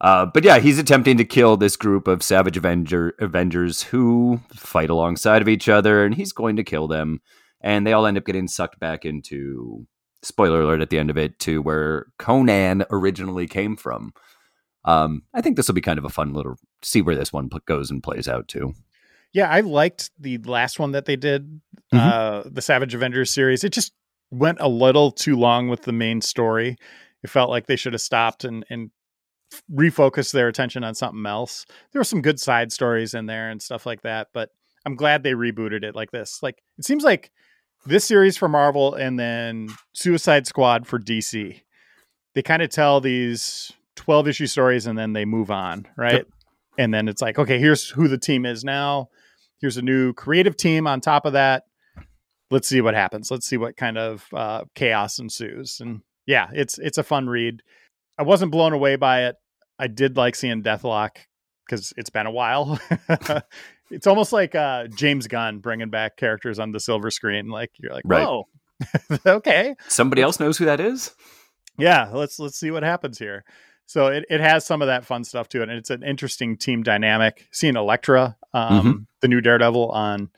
Uh, 0.00 0.26
but 0.26 0.44
yeah, 0.44 0.58
he's 0.58 0.78
attempting 0.78 1.16
to 1.18 1.24
kill 1.24 1.56
this 1.56 1.76
group 1.76 2.08
of 2.08 2.22
Savage 2.22 2.56
Avenger 2.56 3.14
Avengers 3.20 3.82
who 3.82 4.40
fight 4.54 4.88
alongside 4.90 5.42
of 5.42 5.48
each 5.48 5.68
other, 5.68 6.04
and 6.04 6.14
he's 6.14 6.32
going 6.32 6.56
to 6.56 6.64
kill 6.64 6.88
them. 6.88 7.20
And 7.60 7.86
they 7.86 7.92
all 7.92 8.06
end 8.06 8.16
up 8.16 8.24
getting 8.24 8.48
sucked 8.48 8.80
back 8.80 9.04
into 9.04 9.86
spoiler 10.22 10.62
alert 10.62 10.80
at 10.80 10.88
the 10.90 10.98
end 10.98 11.10
of 11.10 11.18
it 11.18 11.38
to 11.40 11.60
where 11.60 12.06
Conan 12.18 12.84
originally 12.90 13.46
came 13.46 13.76
from. 13.76 14.12
Um, 14.86 15.22
I 15.34 15.42
think 15.42 15.56
this 15.56 15.68
will 15.68 15.74
be 15.74 15.82
kind 15.82 15.98
of 15.98 16.06
a 16.06 16.10
fun 16.10 16.32
little 16.32 16.56
see 16.82 17.02
where 17.02 17.16
this 17.16 17.32
one 17.32 17.50
goes 17.66 17.90
and 17.90 18.02
plays 18.02 18.28
out 18.28 18.48
too. 18.48 18.72
Yeah, 19.34 19.50
I 19.50 19.60
liked 19.60 20.10
the 20.18 20.38
last 20.38 20.78
one 20.78 20.92
that 20.92 21.04
they 21.04 21.16
did, 21.16 21.60
Mhm. 21.92 21.98
uh, 21.98 22.42
the 22.50 22.62
Savage 22.62 22.94
Avengers 22.94 23.30
series. 23.30 23.62
It 23.62 23.72
just 23.74 23.92
went 24.30 24.58
a 24.60 24.68
little 24.68 25.10
too 25.12 25.36
long 25.36 25.68
with 25.68 25.82
the 25.82 25.92
main 25.92 26.22
story. 26.22 26.76
It 27.22 27.28
felt 27.30 27.50
like 27.50 27.66
they 27.66 27.76
should 27.76 27.92
have 27.92 28.00
stopped 28.00 28.44
and 28.44 28.64
and 28.70 28.90
refocused 29.72 30.32
their 30.32 30.48
attention 30.48 30.84
on 30.84 30.94
something 30.94 31.26
else. 31.26 31.66
There 31.92 32.00
were 32.00 32.04
some 32.04 32.22
good 32.22 32.40
side 32.40 32.72
stories 32.72 33.14
in 33.14 33.26
there 33.26 33.50
and 33.50 33.60
stuff 33.60 33.86
like 33.86 34.02
that, 34.02 34.28
but 34.32 34.50
I'm 34.86 34.96
glad 34.96 35.22
they 35.22 35.32
rebooted 35.32 35.84
it 35.84 35.94
like 35.94 36.10
this. 36.10 36.42
Like 36.42 36.62
it 36.78 36.84
seems 36.84 37.04
like 37.04 37.30
this 37.86 38.04
series 38.04 38.36
for 38.36 38.48
Marvel 38.48 38.94
and 38.94 39.18
then 39.18 39.68
Suicide 39.92 40.46
Squad 40.46 40.86
for 40.86 40.98
DC. 40.98 41.60
They 42.34 42.42
kind 42.42 42.62
of 42.62 42.70
tell 42.70 43.00
these 43.00 43.72
12 43.96 44.28
issue 44.28 44.46
stories 44.46 44.86
and 44.86 44.98
then 44.98 45.12
they 45.12 45.24
move 45.24 45.50
on, 45.50 45.86
right? 45.96 46.14
Yep. 46.14 46.26
And 46.78 46.94
then 46.94 47.08
it's 47.08 47.20
like, 47.20 47.38
okay, 47.38 47.58
here's 47.58 47.88
who 47.90 48.08
the 48.08 48.18
team 48.18 48.46
is 48.46 48.64
now. 48.64 49.08
Here's 49.60 49.76
a 49.76 49.82
new 49.82 50.12
creative 50.14 50.56
team 50.56 50.86
on 50.86 51.00
top 51.00 51.26
of 51.26 51.34
that. 51.34 51.64
Let's 52.50 52.68
see 52.68 52.80
what 52.80 52.94
happens. 52.94 53.30
Let's 53.30 53.46
see 53.46 53.56
what 53.56 53.76
kind 53.76 53.98
of 53.98 54.26
uh, 54.32 54.64
chaos 54.74 55.18
ensues. 55.18 55.80
And 55.80 56.00
yeah, 56.26 56.48
it's 56.52 56.78
it's 56.78 56.98
a 56.98 57.02
fun 57.02 57.28
read. 57.28 57.62
I 58.18 58.22
wasn't 58.22 58.52
blown 58.52 58.72
away 58.72 58.96
by 58.96 59.24
it. 59.24 59.36
I 59.78 59.86
did 59.86 60.16
like 60.16 60.34
seeing 60.34 60.62
Deathlok 60.62 61.10
because 61.66 61.92
it's 61.96 62.10
been 62.10 62.26
a 62.26 62.30
while. 62.30 62.78
it's 63.90 64.06
almost 64.06 64.32
like 64.32 64.54
uh, 64.54 64.88
James 64.88 65.26
Gunn 65.26 65.58
bringing 65.58 65.90
back 65.90 66.16
characters 66.16 66.58
on 66.58 66.72
the 66.72 66.80
silver 66.80 67.10
screen. 67.10 67.48
Like 67.48 67.70
you're 67.78 67.92
like, 67.92 68.04
Right. 68.06 68.26
whoa, 68.26 68.46
okay, 69.26 69.74
Somebody 69.88 70.22
else 70.22 70.38
knows 70.40 70.58
who 70.58 70.64
that 70.66 70.80
is? 70.80 71.14
yeah. 71.78 72.10
Let's 72.12 72.38
let's 72.38 72.58
see 72.58 72.70
what 72.70 72.82
happens 72.82 73.18
here. 73.18 73.44
So 73.86 74.06
it, 74.06 74.24
it 74.30 74.40
has 74.40 74.64
some 74.64 74.82
of 74.82 74.86
that 74.88 75.04
fun 75.04 75.24
stuff 75.24 75.48
to 75.48 75.60
it, 75.62 75.68
and 75.68 75.72
it's 75.78 75.90
an 75.90 76.02
interesting 76.04 76.56
team 76.56 76.82
dynamic. 76.82 77.48
Seeing 77.50 77.74
Elektra, 77.76 78.36
um, 78.54 79.06
the 79.20 79.28
new 79.28 79.40
Daredevil 79.40 79.90
on 79.90 80.30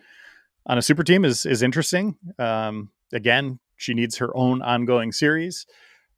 on 0.66 0.78
a 0.78 0.82
super 0.82 1.02
team 1.02 1.24
is 1.24 1.44
is 1.44 1.62
interesting. 1.62 2.16
Um, 2.38 2.90
again, 3.12 3.58
she 3.76 3.92
needs 3.92 4.16
her 4.18 4.34
own 4.36 4.62
ongoing 4.62 5.12
series, 5.12 5.66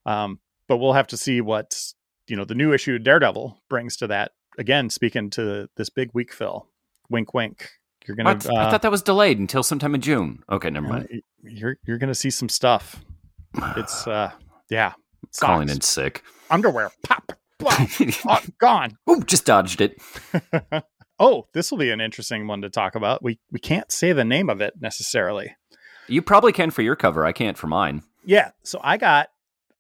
um, 0.07 0.39
but 0.69 0.79
we'll 0.79 0.93
have 0.93 1.07
to 1.09 1.17
see 1.17 1.41
what 1.41 1.93
you 2.29 2.37
know 2.37 2.45
the 2.45 2.55
new 2.55 2.73
issue 2.73 2.95
of 2.95 3.05
Daredevil 3.05 3.63
brings 3.69 3.97
to 3.97 4.07
that. 4.09 4.33
Again, 4.59 4.91
speaking 4.91 5.31
to 5.31 5.69
this 5.77 5.91
big 5.91 6.11
week, 6.15 6.33
Phil. 6.33 6.69
Wink, 7.11 7.35
wink. 7.35 7.71
You're 8.07 8.17
gonna. 8.17 8.35
What? 8.35 8.51
I 8.51 8.65
uh, 8.65 8.71
thought 8.71 8.83
that 8.83 8.91
was 8.91 9.03
delayed 9.03 9.39
until 9.39 9.63
sometime 9.63 9.95
in 9.95 10.01
June. 10.01 10.43
Okay, 10.51 10.71
never 10.71 10.87
mind. 10.87 11.09
uh, 11.13 11.17
you're 11.43 11.77
you're 11.87 11.99
gonna 11.99 12.15
see 12.15 12.31
some 12.31 12.49
stuff. 12.49 13.03
It's 13.77 14.07
uh, 14.07 14.33
yeah. 14.71 14.93
calling 15.41 15.69
in 15.69 15.81
sick. 15.81 16.23
underwear. 16.51 16.91
Pop. 17.03 17.33
Blah, 17.59 17.87
oh, 18.29 18.41
gone. 18.59 18.99
Ooh, 19.09 19.23
just 19.23 19.47
dodged 19.47 19.81
it. 19.81 20.01
oh, 21.19 21.47
this 21.55 21.71
will 21.71 21.79
be 21.79 21.91
an 21.91 22.01
interesting 22.01 22.47
one 22.47 22.63
to 22.63 22.71
talk 22.71 22.95
about. 22.95 23.23
We 23.23 23.39
we 23.51 23.59
can't 23.59 23.91
say 23.93 24.13
the 24.13 24.25
name 24.25 24.51
of 24.51 24.61
it 24.61 24.75
necessarily. 24.81 25.57
You 26.09 26.21
probably 26.21 26.53
can 26.53 26.71
for 26.71 26.83
your 26.83 26.97
cover. 26.97 27.25
I 27.25 27.33
can't 27.33 27.57
for 27.57 27.67
mine. 27.67 28.03
Yeah, 28.25 28.51
so 28.63 28.81
I 28.83 28.97
got 28.97 29.29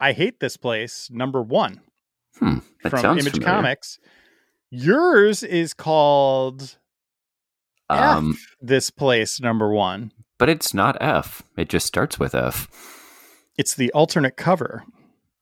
I 0.04 0.12
hate 0.12 0.38
this 0.40 0.56
place 0.56 1.08
number 1.10 1.40
1 1.42 1.80
Hmm, 2.38 2.58
from 2.88 3.18
Image 3.18 3.32
familiar. 3.32 3.46
Comics. 3.54 3.98
Yours 4.70 5.42
is 5.42 5.72
called 5.72 6.76
Um, 7.88 8.32
F, 8.36 8.56
this 8.60 8.90
place 8.90 9.40
number 9.40 9.72
1. 9.72 10.12
but 10.38 10.48
it's 10.48 10.74
not 10.74 10.96
F. 11.00 11.42
It 11.56 11.68
just 11.68 11.86
starts 11.86 12.18
with 12.18 12.34
F. 12.34 12.68
It's 13.56 13.74
the 13.74 13.90
alternate 13.92 14.36
cover. 14.36 14.84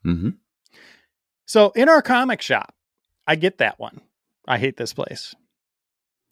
Mm-hmm. 0.05 0.31
So 1.47 1.71
in 1.75 1.89
our 1.89 2.03
comic 2.03 2.41
shop, 2.43 2.75
I 3.27 3.37
get 3.37 3.59
that 3.59 3.81
one. 3.81 4.01
I 4.47 4.59
hate 4.59 4.77
this 4.77 4.93
place. 4.93 5.35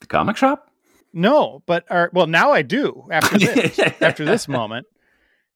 The 0.00 0.06
comic 0.06 0.36
shop. 0.36 0.70
No, 1.12 1.62
but 1.66 1.84
our, 1.90 2.10
well 2.12 2.26
now 2.26 2.52
I 2.52 2.62
do 2.62 3.08
after 3.10 3.38
this. 3.40 3.78
after 4.00 4.24
this 4.24 4.46
moment, 4.46 4.86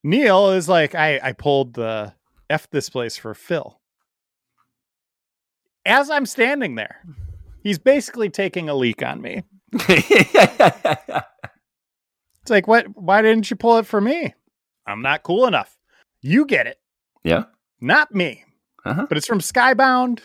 Neil 0.03 0.51
is 0.51 0.69
like, 0.69 0.95
I, 0.95 1.21
I 1.23 1.33
pulled 1.33 1.75
the 1.75 2.15
F 2.51 2.69
this 2.71 2.89
place 2.91 3.17
for 3.17 3.35
Phil. 3.35 3.79
As 5.87 6.11
I'm 6.11 6.27
standing 6.27 6.77
there, 6.77 7.03
he's 7.63 7.79
basically 7.79 8.31
taking 8.31 8.69
a 8.69 8.75
leak 8.75 9.03
on 9.03 9.21
me. 9.21 9.43
It's 12.45 12.51
like, 12.51 12.69
what? 12.69 12.85
Why 12.95 13.23
didn't 13.23 13.49
you 13.49 13.57
pull 13.57 13.79
it 13.79 13.87
for 13.87 14.03
me? 14.03 14.35
I'm 14.87 15.01
not 15.01 15.23
cool 15.23 15.47
enough. 15.47 15.79
You 16.21 16.45
get 16.45 16.67
it, 16.67 16.79
yeah. 17.23 17.45
not 17.81 18.15
me. 18.15 18.45
Uh-huh. 18.85 19.07
But 19.09 19.17
it's 19.17 19.27
from 19.27 19.41
Skybound. 19.41 20.21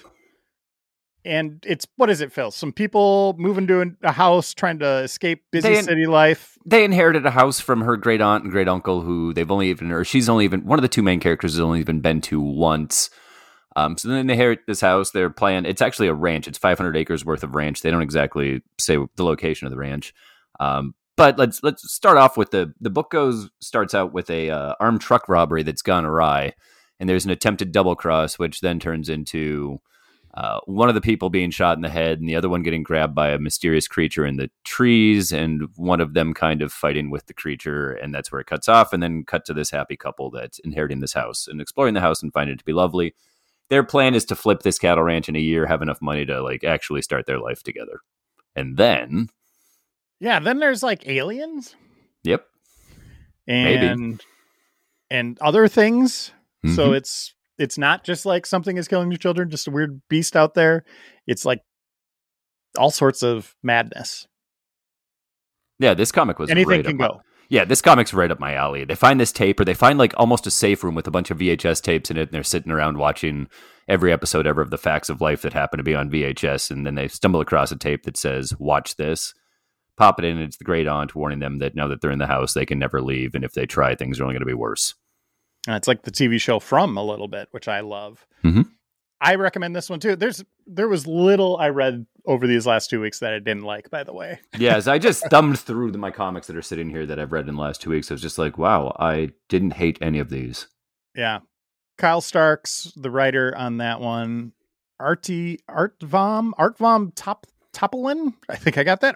And 1.26 1.64
it's 1.68 1.86
what 1.96 2.10
is 2.10 2.22
it, 2.22 2.32
Phil? 2.32 2.52
Some 2.52 2.72
people 2.72 3.36
moving 3.38 3.68
to 3.68 3.96
a 4.04 4.12
house 4.12 4.54
trying 4.54 4.80
to 4.80 5.00
escape 5.00 5.44
busy 5.52 5.70
They- 5.70 5.82
city 5.82 6.06
life. 6.06 6.58
They 6.66 6.84
inherited 6.84 7.26
a 7.26 7.32
house 7.32 7.60
from 7.60 7.82
her 7.82 7.98
great 7.98 8.22
aunt 8.22 8.44
and 8.44 8.52
great 8.52 8.68
uncle, 8.68 9.02
who 9.02 9.34
they've 9.34 9.50
only 9.50 9.70
even, 9.70 9.92
or 9.92 10.04
she's 10.04 10.30
only 10.30 10.46
even 10.46 10.66
one 10.66 10.78
of 10.78 10.84
the 10.84 10.88
two 10.90 11.02
main 11.02 11.20
characters 11.20 11.54
has 11.54 11.60
only 11.62 11.80
even 11.80 12.00
been 12.02 12.22
to 12.22 12.40
once. 12.40 13.10
Um, 13.76 13.98
so 13.98 14.08
then 14.08 14.28
they 14.28 14.34
inherit 14.34 14.60
this 14.68 14.82
house. 14.82 15.12
They're 15.12 15.30
playing. 15.30 15.66
It's 15.66 15.82
actually 15.82 16.08
a 16.08 16.14
ranch. 16.14 16.48
It's 16.48 16.58
500 16.58 16.96
acres 16.98 17.24
worth 17.26 17.44
of 17.44 17.56
ranch. 17.56 17.82
They 17.82 17.92
don't 17.92 18.02
exactly 18.02 18.62
say 18.78 18.98
the 19.16 19.24
location 19.24 19.68
of 19.68 19.72
the 19.72 19.78
ranch. 19.78 20.14
Um, 20.60 20.94
but 21.16 21.38
let's 21.38 21.62
let's 21.64 21.92
start 21.92 22.18
off 22.18 22.38
with 22.38 22.52
the 22.52 22.74
the 22.80 22.90
book 22.90 23.12
goes 23.12 23.50
starts 23.60 23.94
out 23.94 24.14
with 24.14 24.30
a 24.30 24.50
uh, 24.50 24.74
armed 24.80 25.02
truck 25.02 25.28
robbery 25.28 25.64
that's 25.64 25.82
gone 25.82 26.06
awry, 26.06 26.54
and 27.00 27.10
there's 27.10 27.26
an 27.26 27.32
attempted 27.32 27.72
double 27.72 27.96
cross, 27.96 28.40
which 28.40 28.62
then 28.62 28.80
turns 28.80 29.10
into 29.10 29.80
uh, 30.34 30.60
one 30.66 30.90
of 30.90 30.96
the 30.96 31.02
people 31.02 31.30
being 31.30 31.50
shot 31.52 31.78
in 31.78 31.82
the 31.82 31.90
head, 31.90 32.20
and 32.20 32.30
the 32.30 32.36
other 32.36 32.50
one 32.50 32.64
getting 32.64 32.84
grabbed 32.84 33.16
by 33.16 33.30
a 33.30 33.40
mysterious 33.40 33.88
creature 33.88 34.26
in 34.26 34.38
the 34.38 34.50
trees, 34.64 35.32
and 35.32 35.64
one 35.76 36.00
of 36.00 36.14
them 36.14 36.34
kind 36.34 36.62
of 36.62 36.72
fighting 36.72 37.10
with 37.10 37.26
the 37.26 37.34
creature, 37.34 37.92
and 37.92 38.14
that's 38.14 38.32
where 38.32 38.42
it 38.42 38.48
cuts 38.48 38.70
off, 38.70 38.94
and 38.94 39.02
then 39.02 39.24
cut 39.24 39.44
to 39.46 39.54
this 39.54 39.72
happy 39.72 39.98
couple 39.98 40.30
that's 40.30 40.60
inheriting 40.60 41.00
this 41.00 41.14
house 41.14 41.48
and 41.48 41.60
exploring 41.60 41.94
the 41.96 42.02
house 42.02 42.22
and 42.22 42.32
finding 42.32 42.54
it 42.54 42.60
to 42.60 42.66
be 42.66 42.74
lovely. 42.74 43.16
Their 43.70 43.84
plan 43.84 44.16
is 44.16 44.26
to 44.26 44.36
flip 44.36 44.62
this 44.62 44.80
cattle 44.80 45.04
ranch 45.04 45.30
in 45.30 45.36
a 45.36 45.40
year, 45.40 45.66
have 45.66 45.82
enough 45.82 46.02
money 46.02 46.26
to 46.26 46.42
like 46.42 46.64
actually 46.64 47.02
start 47.02 47.26
their 47.26 47.40
life 47.40 47.64
together, 47.64 48.02
and 48.56 48.78
then, 48.78 49.30
Yeah, 50.20 50.40
then 50.40 50.60
there's 50.60 50.84
like 50.84 51.08
aliens 51.08 51.76
yep, 52.24 52.46
Maybe. 53.48 53.88
and 53.88 54.24
and 55.10 55.40
other 55.40 55.68
things. 55.68 56.32
So 56.76 56.92
Mhm. 56.92 56.98
it's 56.98 57.34
it's 57.60 57.78
not 57.78 58.04
just 58.04 58.26
like 58.26 58.46
something 58.46 58.78
is 58.78 58.88
killing 58.88 59.12
your 59.12 59.18
children, 59.18 59.50
just 59.50 59.68
a 59.68 59.72
weird 59.72 60.02
beast 60.10 60.36
out 60.36 60.54
there. 60.54 60.86
It's 61.28 61.46
like 61.46 61.62
all 62.78 62.90
sorts 62.90 63.22
of 63.22 63.56
madness. 63.62 64.28
yeah, 65.78 65.94
this 65.94 66.12
comic 66.12 66.40
was 66.40 66.50
Anything 66.50 66.70
right 66.70 66.86
can 66.86 67.02
up 67.02 67.12
go. 67.12 67.22
Yeah, 67.50 67.66
this 67.66 67.82
comic's 67.82 68.14
right 68.14 68.30
up 68.30 68.40
my 68.40 68.54
alley. 68.54 68.86
They 68.86 68.96
find 68.96 69.20
this 69.20 69.32
tape, 69.32 69.60
or 69.60 69.66
they 69.66 69.74
find 69.74 69.98
like 69.98 70.14
almost 70.18 70.48
a 70.48 70.52
safe 70.52 70.84
room 70.84 70.96
with 70.96 71.08
a 71.08 71.12
bunch 71.12 71.32
of 71.32 71.40
VHS 71.40 71.82
tapes 71.82 72.12
in 72.12 72.18
it, 72.18 72.30
and 72.30 72.32
they're 72.32 72.44
sitting 72.44 72.72
around 72.72 72.98
watching 72.98 73.48
every 73.88 74.14
episode 74.14 74.46
ever 74.46 74.62
of 74.62 74.70
The 74.70 74.78
Facts 74.78 75.10
of 75.10 75.20
Life 75.20 75.42
that 75.42 75.54
happen 75.54 75.80
to 75.80 75.84
be 75.84 75.96
on 75.96 76.12
VHS, 76.12 76.70
and 76.70 76.86
then 76.86 76.94
they 76.94 77.08
stumble 77.08 77.42
across 77.42 77.72
a 77.72 77.76
tape 77.76 78.04
that 78.04 78.18
says, 78.18 78.54
Watch 78.60 78.96
this. 78.98 79.34
Pop 79.98 80.20
it 80.20 80.26
in, 80.26 80.38
and 80.38 80.46
it's 80.46 80.58
the 80.58 80.64
great 80.64 80.88
aunt 80.88 81.16
warning 81.16 81.40
them 81.40 81.58
that 81.58 81.76
now 81.76 81.88
that 81.88 82.02
they're 82.02 82.12
in 82.12 82.20
the 82.20 82.28
house, 82.28 82.54
they 82.54 82.68
can 82.68 82.80
never 82.80 83.02
leave, 83.02 83.34
and 83.34 83.44
if 83.44 83.54
they 83.54 83.66
try, 83.66 83.96
things 83.96 84.20
are 84.20 84.24
only 84.24 84.36
going 84.36 84.42
to 84.42 84.46
be 84.46 84.54
worse. 84.54 84.94
And 85.68 85.76
it's 85.76 85.88
like 85.88 86.04
the 86.04 86.12
TV 86.12 86.40
show 86.40 86.60
From 86.60 86.98
a 86.98 87.04
little 87.04 87.28
bit, 87.28 87.48
which 87.52 87.68
I 87.68 87.82
love. 87.82 88.26
Mhm. 88.44 88.70
I 89.22 89.36
recommend 89.36 89.76
this 89.76 89.90
one 89.90 90.00
too. 90.00 90.16
There's 90.16 90.44
there 90.66 90.88
was 90.88 91.06
little 91.06 91.58
I 91.58 91.70
read 91.70 92.06
over 92.26 92.48
these 92.48 92.66
last 92.66 92.90
two 92.90 93.02
weeks 93.02 93.20
that 93.20 93.34
I 93.34 93.40
didn't 93.40 93.64
like, 93.64 93.90
by 93.90 94.04
the 94.04 94.14
way. 94.14 94.40
Yeah, 94.58 94.76
as 94.78 94.88
I 94.88 94.98
just 95.00 95.26
thumbed 95.30 95.60
through 95.60 95.92
the, 95.92 95.98
my 95.98 96.12
comics 96.12 96.48
that 96.48 96.56
are 96.56 96.62
sitting 96.62 96.90
here 96.90 97.06
that 97.06 97.20
I've 97.20 97.32
read 97.32 97.48
in 97.50 97.56
the 97.56 97.62
last 97.62 97.82
two 97.82 97.90
weeks, 97.90 98.10
I 98.10 98.14
was 98.14 98.22
just 98.22 98.38
like, 98.38 98.58
wow, 98.58 98.96
I 99.00 99.32
didn't 99.50 99.72
hate 99.74 99.98
any 100.02 100.20
of 100.20 100.30
these. 100.30 100.68
Yeah. 101.16 101.40
Kyle 101.98 102.22
Starks, 102.22 102.94
the 102.96 103.12
writer 103.12 103.54
on 103.58 103.78
that 103.78 104.00
one. 104.00 104.54
Artie 105.02 105.60
Artyom 105.70 106.52
Artyom 106.60 107.12
Top 107.16 107.46
Topilin. 107.74 108.34
I 108.48 108.56
think 108.56 108.78
I 108.78 108.84
got 108.84 109.02
that. 109.02 109.16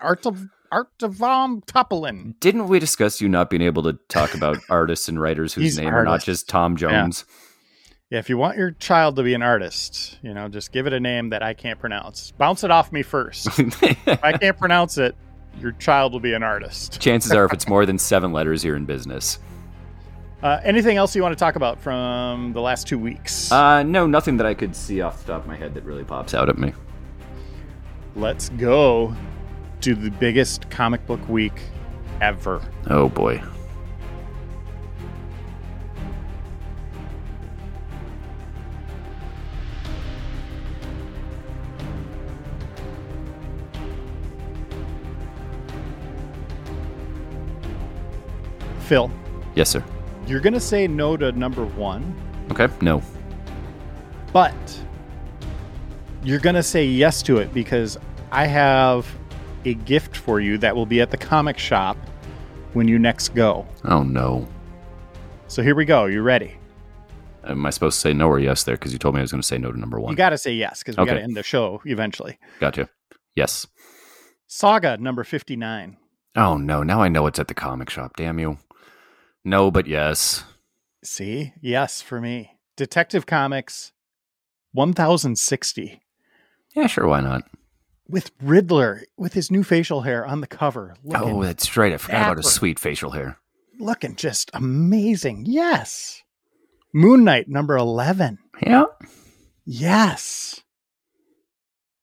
Artv 0.74 1.18
Artyom 1.18 1.66
Topilin. 1.66 2.40
Didn't 2.40 2.68
we 2.68 2.80
discuss 2.80 3.22
you 3.22 3.30
not 3.30 3.50
being 3.50 3.62
able 3.62 3.84
to 3.84 3.94
talk 4.10 4.34
about 4.34 4.58
artists 4.70 5.08
and 5.08 5.22
writers 5.22 5.54
whose 5.54 5.64
He's 5.64 5.78
name 5.78 5.94
are 5.94 6.04
not 6.04 6.24
just 6.24 6.50
Tom 6.50 6.76
Jones? 6.76 7.26
Yeah, 8.10 8.20
if 8.20 8.30
you 8.30 8.38
want 8.38 8.58
your 8.58 8.72
child 8.72 9.16
to 9.16 9.24
be 9.24 9.34
an 9.34 9.42
artist, 9.42 10.20
you 10.22 10.34
know, 10.34 10.48
just 10.48 10.72
give 10.72 10.86
it 10.88 10.94
a 10.94 11.00
name 11.00 11.30
that 11.30 11.42
I 11.42 11.54
can't 11.54 11.80
pronounce. 11.80 12.32
Bounce 12.32 12.64
it 12.64 12.72
off 12.72 12.92
me 12.92 13.02
first. 13.02 13.48
if 13.60 14.24
I 14.24 14.38
can't 14.38 14.58
pronounce 14.58 14.98
it, 14.98 15.16
your 15.60 15.72
child 15.74 16.14
will 16.14 16.20
be 16.20 16.34
an 16.34 16.44
artist. 16.44 17.00
Chances 17.00 17.32
are, 17.32 17.46
if 17.46 17.54
it's 17.54 17.68
more 17.68 17.86
than 17.86 17.98
seven 17.98 18.32
letters, 18.32 18.64
you're 18.64 18.76
in 18.76 18.86
business. 18.86 19.40
Uh, 20.42 20.60
anything 20.64 20.98
else 20.98 21.16
you 21.16 21.22
want 21.22 21.32
to 21.32 21.40
talk 21.40 21.56
about 21.56 21.80
from 21.80 22.52
the 22.54 22.62
last 22.62 22.86
two 22.86 23.00
weeks? 23.00 23.52
Uh, 23.52 23.82
no, 23.82 24.06
nothing 24.06 24.38
that 24.38 24.46
I 24.46 24.54
could 24.54 24.76
see 24.76 25.02
off 25.02 25.24
the 25.26 25.34
top 25.34 25.42
of 25.44 25.48
my 25.48 25.56
head 25.56 25.74
that 25.74 25.84
really 25.84 26.04
pops 26.04 26.34
out 26.34 26.50
at 26.50 26.58
me. 26.58 26.74
Let's 28.16 28.50
go 28.50 29.16
to 29.84 29.94
the 29.96 30.10
biggest 30.12 30.70
comic 30.70 31.06
book 31.06 31.20
week 31.28 31.60
ever. 32.22 32.62
Oh 32.90 33.10
boy. 33.10 33.42
Phil, 48.80 49.10
Yes, 49.56 49.70
sir. 49.70 49.84
you're 50.28 50.40
going 50.40 50.54
to 50.54 50.60
say 50.60 50.88
no 50.88 51.16
to 51.18 51.32
number 51.32 51.66
one, 51.66 52.14
Okay. 52.52 52.68
No. 52.82 53.02
but 54.34 54.54
you're 56.24 56.40
going 56.40 56.56
to 56.56 56.64
say 56.64 56.86
yes 56.86 57.22
to 57.24 57.38
it 57.38 57.54
because 57.54 57.98
I 58.32 58.46
have 58.46 59.06
a 59.66 59.74
gift 59.74 60.16
for 60.16 60.40
you 60.40 60.58
that 60.60 60.76
will 60.76 60.86
be 60.86 61.02
at 61.02 61.12
the 61.12 61.18
comic 61.18 61.58
shop 61.58 61.98
when 62.74 62.88
you 62.88 63.00
next 63.00 63.30
go. 63.36 63.66
Oh 63.86 64.04
no. 64.04 64.48
So 65.48 65.62
here 65.62 65.76
we 65.76 65.86
go. 65.86 66.06
You 66.06 66.22
ready? 66.22 66.56
Am 67.46 67.66
I 67.66 67.70
supposed 67.72 67.96
to 67.98 68.00
say 68.02 68.14
no 68.14 68.28
or 68.30 68.40
yes 68.40 68.64
there? 68.64 68.76
Because 68.76 68.94
you 68.94 69.00
told 69.00 69.16
me 69.16 69.20
I 69.20 69.24
was 69.24 69.32
going 69.32 69.42
to 69.42 69.48
say 69.48 69.58
no 69.58 69.72
to 69.72 69.80
number 69.80 70.00
one. 70.00 70.12
You 70.12 70.18
got 70.18 70.30
to 70.30 70.38
say 70.38 70.54
yes 70.54 70.80
because 70.80 70.98
we 70.98 71.06
got 71.06 71.16
to 71.16 71.22
end 71.22 71.36
the 71.36 71.44
show 71.44 71.82
eventually. 71.86 72.40
gotcha. 72.60 72.90
Yes. 73.36 73.68
Saga 74.48 74.98
number 74.98 75.24
59. 75.24 75.98
Oh 76.36 76.58
no. 76.58 76.84
Now 76.84 77.02
I 77.02 77.10
know 77.10 77.28
it's 77.28 77.40
at 77.40 77.48
the 77.48 77.54
comic 77.54 77.90
shop. 77.90 78.14
Damn 78.16 78.40
you. 78.40 78.58
No, 79.44 79.70
but 79.72 79.88
yes. 79.88 80.44
See? 81.04 81.54
Yes 81.62 82.02
for 82.02 82.22
me. 82.22 82.58
Detective 82.78 83.26
Comics 83.26 83.92
1060 84.72 86.02
Yeah, 86.76 86.88
sure. 86.88 87.08
Why 87.08 87.22
not? 87.22 87.44
With 88.08 88.32
Riddler 88.42 89.04
with 89.18 89.34
his 89.34 89.50
new 89.52 89.64
facial 89.64 90.02
hair 90.02 90.26
on 90.26 90.42
the 90.42 90.48
cover. 90.48 90.96
Oh, 91.14 91.44
that's 91.44 91.76
right. 91.78 91.94
I 91.94 91.98
forgot 91.98 92.22
about 92.24 92.38
his 92.38 92.52
sweet 92.52 92.80
facial 92.80 93.12
hair. 93.12 93.38
looking 93.80 94.16
just 94.16 94.52
amazing. 94.54 95.46
Yes. 95.48 96.22
Moon 96.94 97.24
Knight 97.24 97.48
number 97.50 97.76
11. 97.76 98.38
Yeah. 98.62 98.86
Yes. 99.66 100.62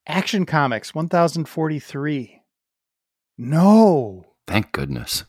Action 0.07 0.47
Comics 0.47 0.95
1043. 0.95 2.41
No. 3.39 4.25
Thank 4.47 4.73
goodness. 4.73 5.25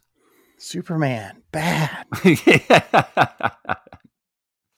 Superman 0.57 1.43
bad. 1.51 2.05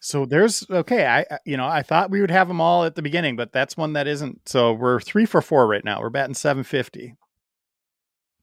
So 0.04 0.26
there's 0.26 0.70
okay. 0.70 1.06
I 1.06 1.26
you 1.46 1.56
know 1.56 1.66
I 1.66 1.82
thought 1.82 2.12
we 2.12 2.20
would 2.20 2.30
have 2.30 2.50
them 2.50 2.60
all 2.60 2.84
at 2.84 2.96
the 2.96 3.02
beginning, 3.02 3.38
but 3.38 3.54
that's 3.54 3.78
one 3.78 3.94
that 3.94 4.06
isn't. 4.06 4.50
So 4.50 4.74
we're 4.74 5.00
three 5.00 5.26
for 5.26 5.42
four 5.42 5.66
right 5.66 5.84
now. 5.84 6.02
We're 6.02 6.10
batting 6.10 6.34
750. 6.34 7.16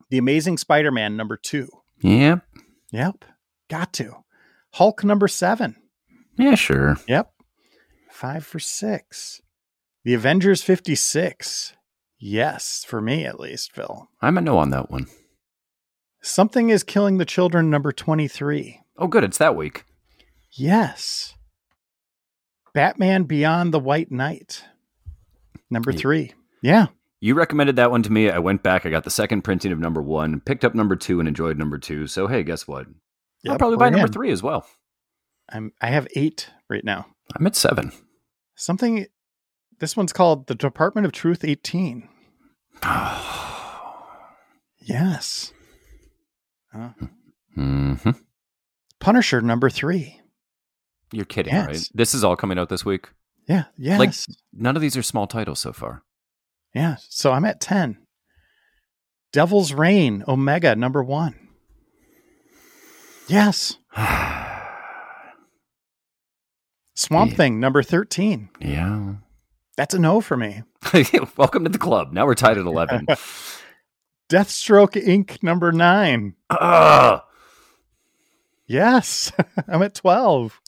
The 0.09 0.17
Amazing 0.17 0.57
Spider-Man 0.57 1.19
number 1.19 1.37
two. 1.37 1.69
Yep. 2.01 2.43
Yep, 2.93 3.25
got 3.69 3.93
to. 3.93 4.25
Hulk 4.73 5.05
number 5.05 5.29
seven. 5.29 5.77
Yeah, 6.39 6.55
sure. 6.55 6.97
Yep, 7.07 7.31
five 8.11 8.47
for 8.47 8.59
six. 8.59 9.43
The 10.03 10.15
Avengers 10.15 10.63
56. 10.63 11.75
Yes, 12.19 12.85
for 12.89 13.03
me 13.03 13.27
at 13.27 13.39
least, 13.39 13.75
Phil. 13.75 14.09
I'm 14.23 14.39
a 14.39 14.41
no 14.41 14.57
on 14.57 14.71
that 14.71 14.91
one. 14.91 15.09
Something 16.23 16.71
is 16.71 16.83
killing 16.83 17.19
the 17.19 17.27
children 17.27 17.69
number 17.69 17.93
23. 17.93 18.81
Oh, 18.97 19.07
good. 19.07 19.25
It's 19.25 19.39
that 19.39 19.57
week. 19.57 19.85
Yes. 20.53 21.35
Batman 22.75 23.25
Beyond 23.25 23.73
the 23.73 23.81
White 23.81 24.11
Knight. 24.11 24.65
Number 25.71 25.93
three. 25.93 26.33
Yeah. 26.63 26.87
You 27.21 27.35
recommended 27.35 27.77
that 27.77 27.91
one 27.91 28.03
to 28.03 28.13
me. 28.13 28.31
I 28.31 28.39
went 28.39 28.63
back. 28.63 28.87
I 28.87 28.91
got 28.91 29.05
the 29.05 29.11
second 29.11 29.43
printing 29.43 29.73
of 29.73 29.79
number 29.79 30.01
one, 30.03 30.41
picked 30.41 30.65
up 30.65 30.75
number 30.75 30.97
two, 30.97 31.21
and 31.21 31.29
enjoyed 31.29 31.59
number 31.59 31.79
two. 31.79 32.07
So, 32.07 32.27
hey, 32.27 32.43
guess 32.43 32.67
what? 32.67 32.87
I'll 33.49 33.59
probably 33.59 33.77
buy 33.77 33.91
number 33.91 34.07
in. 34.07 34.13
three 34.13 34.31
as 34.33 34.43
well. 34.43 34.67
I'm 35.49 35.73
I 35.81 35.89
have 35.89 36.07
eight 36.17 36.49
right 36.69 36.85
now. 36.85 37.07
I'm 37.37 37.47
at 37.47 37.57
seven. 37.57 37.93
Something 38.55 39.07
this 39.79 39.97
one's 39.97 40.13
called 40.13 40.47
the 40.47 40.55
Department 40.55 41.07
of 41.07 41.13
Truth 41.13 41.45
18. 41.45 42.09
Yes. 44.83 45.53
Uh, 46.75 46.91
hmm 47.55 47.95
Punisher 48.99 49.41
number 49.41 49.69
three. 49.71 50.20
You're 51.13 51.25
kidding, 51.25 51.53
Yes. 51.53 51.67
right? 51.67 51.89
This 51.95 52.15
is 52.15 52.23
all 52.25 52.37
coming 52.37 52.59
out 52.59 52.69
this 52.69 52.85
week. 52.85 53.09
Yeah. 53.49 53.65
Yes. 53.77 53.99
Like- 53.99 54.15
None 54.53 54.77
of 54.77 54.83
these 54.83 54.97
are 54.97 55.03
small 55.03 55.27
titles 55.27 55.59
so 55.59 55.73
far. 55.73 56.03
yeah. 56.75 56.97
So 57.09 57.33
I'm 57.33 57.45
at 57.45 57.61
10. 57.61 57.99
Devil's 59.33 59.73
Reign 59.73 60.25
Omega 60.29 60.75
number 60.77 61.03
one. 61.03 61.49
Yes. 63.29 63.77
Swamp 66.95 67.31
Yeah. 67.33 67.37
Thing 67.37 67.61
number 67.61 67.83
13. 67.83 68.51
yeah. 68.61 69.15
That's 69.77 69.95
a 69.95 69.99
no 69.99 70.21
for 70.21 70.37
me. 70.37 70.63
Welcome 71.39 71.65
to 71.65 71.71
the 71.71 71.79
club. 71.79 72.13
Now 72.13 72.27
we're 72.27 72.35
tied 72.35 72.59
at 72.59 72.67
11. 72.67 73.07
Deathstroke 74.31 75.03
Inc. 75.03 75.43
number 75.43 75.73
nine. 75.73 76.35
Ugh. 76.51 77.23
Yes, 78.67 79.33
I'm 79.69 79.83
at 79.83 79.95
12. 79.95 80.60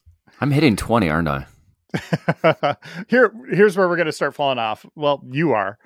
I'm 0.43 0.51
hitting 0.51 0.75
20, 0.75 1.09
aren't 1.09 1.29
I? 1.29 1.47
Here, 3.09 3.33
here's 3.49 3.77
where 3.77 3.89
we're 3.89 3.95
going 3.95 4.07
to 4.07 4.13
start 4.13 4.35
falling 4.35 4.59
off. 4.59 4.85
Well, 4.97 5.23
you 5.31 5.53
are. 5.53 5.79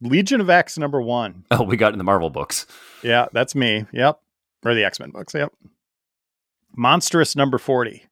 Legion 0.00 0.40
of 0.40 0.48
X 0.48 0.78
number 0.78 1.02
one. 1.02 1.44
Oh, 1.50 1.62
we 1.62 1.76
got 1.76 1.92
in 1.92 1.98
the 1.98 2.04
Marvel 2.04 2.30
books. 2.30 2.66
Yeah, 3.02 3.26
that's 3.34 3.54
me. 3.54 3.84
Yep. 3.92 4.18
Or 4.64 4.74
the 4.74 4.84
X 4.84 4.98
Men 4.98 5.10
books. 5.10 5.34
Yep. 5.34 5.52
Monstrous 6.74 7.36
number 7.36 7.58
40. 7.58 8.06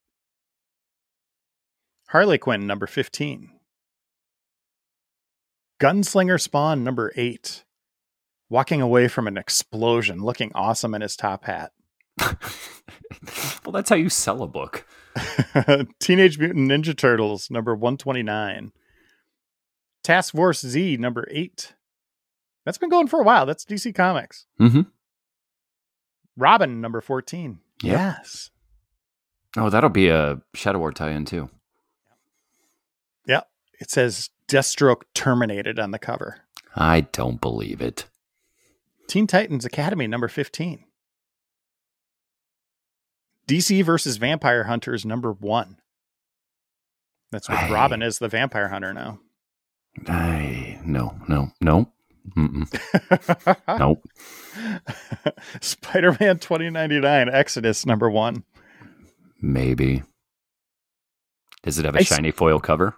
Harley 2.08 2.36
Quinn 2.36 2.66
number 2.66 2.86
15. 2.86 3.48
Gunslinger 5.80 6.38
Spawn 6.38 6.84
number 6.84 7.10
8. 7.16 7.64
Walking 8.50 8.82
away 8.82 9.08
from 9.08 9.26
an 9.26 9.38
explosion, 9.38 10.22
looking 10.22 10.52
awesome 10.54 10.94
in 10.94 11.00
his 11.00 11.16
top 11.16 11.46
hat. 11.46 11.72
well, 12.20 13.72
that's 13.72 13.88
how 13.88 13.96
you 13.96 14.10
sell 14.10 14.42
a 14.42 14.46
book. 14.46 14.84
Teenage 16.00 16.38
Mutant 16.38 16.70
Ninja 16.70 16.96
Turtles 16.96 17.50
number 17.50 17.74
129. 17.74 18.72
Task 20.02 20.34
Force 20.34 20.60
Z 20.60 20.96
number 20.96 21.26
8. 21.30 21.74
That's 22.64 22.78
been 22.78 22.90
going 22.90 23.08
for 23.08 23.20
a 23.20 23.24
while. 23.24 23.46
That's 23.46 23.64
DC 23.64 23.94
Comics. 23.94 24.46
Mm-hmm. 24.60 24.82
Robin 26.36 26.80
number 26.80 27.00
14. 27.00 27.58
Yep. 27.82 27.92
Yes. 27.92 28.50
Oh, 29.56 29.70
that'll 29.70 29.90
be 29.90 30.08
a 30.08 30.40
Shadow 30.54 30.78
War 30.78 30.92
tie-in 30.92 31.24
too. 31.24 31.50
Yep. 33.26 33.48
It 33.80 33.90
says 33.90 34.30
Deathstroke 34.48 35.02
terminated 35.14 35.78
on 35.78 35.90
the 35.90 35.98
cover. 35.98 36.38
I 36.76 37.02
don't 37.02 37.40
believe 37.40 37.80
it. 37.80 38.06
Teen 39.08 39.26
Titans 39.26 39.64
Academy 39.64 40.06
number 40.06 40.28
15. 40.28 40.84
DC 43.50 43.84
versus 43.84 44.16
Vampire 44.16 44.64
Hunters 44.64 45.04
number 45.04 45.32
1. 45.32 45.76
That's 47.32 47.48
what 47.48 47.58
Aye. 47.58 47.70
Robin 47.72 48.02
is 48.02 48.18
the 48.18 48.28
vampire 48.28 48.68
hunter 48.68 48.92
now. 48.92 49.20
I 50.08 50.78
no, 50.84 51.14
no, 51.28 51.50
no. 51.60 51.92
Mm-mm. 52.36 52.66
Nope. 53.78 54.02
Spider 55.60 56.16
Man 56.20 56.38
2099 56.38 57.28
Exodus 57.28 57.86
number 57.86 58.10
1. 58.10 58.44
Maybe. 59.40 60.02
Does 61.62 61.78
it 61.78 61.84
have 61.84 61.94
a 61.94 61.98
I 61.98 62.02
s- 62.02 62.08
shiny 62.08 62.30
foil 62.30 62.60
cover? 62.60 62.94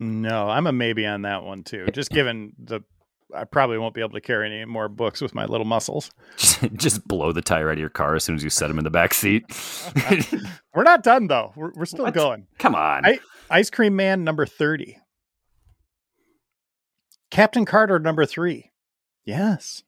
No, 0.00 0.48
I'm 0.48 0.66
a 0.66 0.72
maybe 0.72 1.06
on 1.06 1.22
that 1.22 1.42
one 1.44 1.64
too. 1.64 1.86
Just 1.92 2.10
given 2.10 2.52
the 2.58 2.80
I 3.34 3.44
probably 3.44 3.78
won't 3.78 3.94
be 3.94 4.00
able 4.00 4.12
to 4.12 4.20
carry 4.20 4.46
any 4.50 4.64
more 4.64 4.88
books 4.88 5.20
with 5.20 5.34
my 5.34 5.44
little 5.44 5.66
muscles. 5.66 6.10
Just, 6.74 7.06
blow 7.06 7.32
the 7.32 7.42
tire 7.42 7.68
out 7.68 7.74
of 7.74 7.78
your 7.78 7.90
car 7.90 8.14
as 8.14 8.24
soon 8.24 8.34
as 8.36 8.42
you 8.42 8.48
set 8.50 8.68
them 8.68 8.78
in 8.78 8.84
the 8.84 8.90
back 8.90 9.12
seat. 9.12 9.44
We're 10.74 10.82
not 10.84 11.02
done 11.02 11.26
though. 11.26 11.52
We're, 11.54 11.72
we're 11.74 11.84
still 11.84 12.06
What? 12.06 12.14
going. 12.14 12.46
Come 12.58 12.74
on. 12.74 13.04
I- 13.04 13.20
Ice 13.50 13.70
Cream 13.70 13.96
Man 13.96 14.24
number 14.24 14.44
30. 14.46 14.98
Captain 17.30 17.64
Carter 17.64 17.98
number 17.98 18.24
3. 18.26 18.70
Yes. 19.24 19.82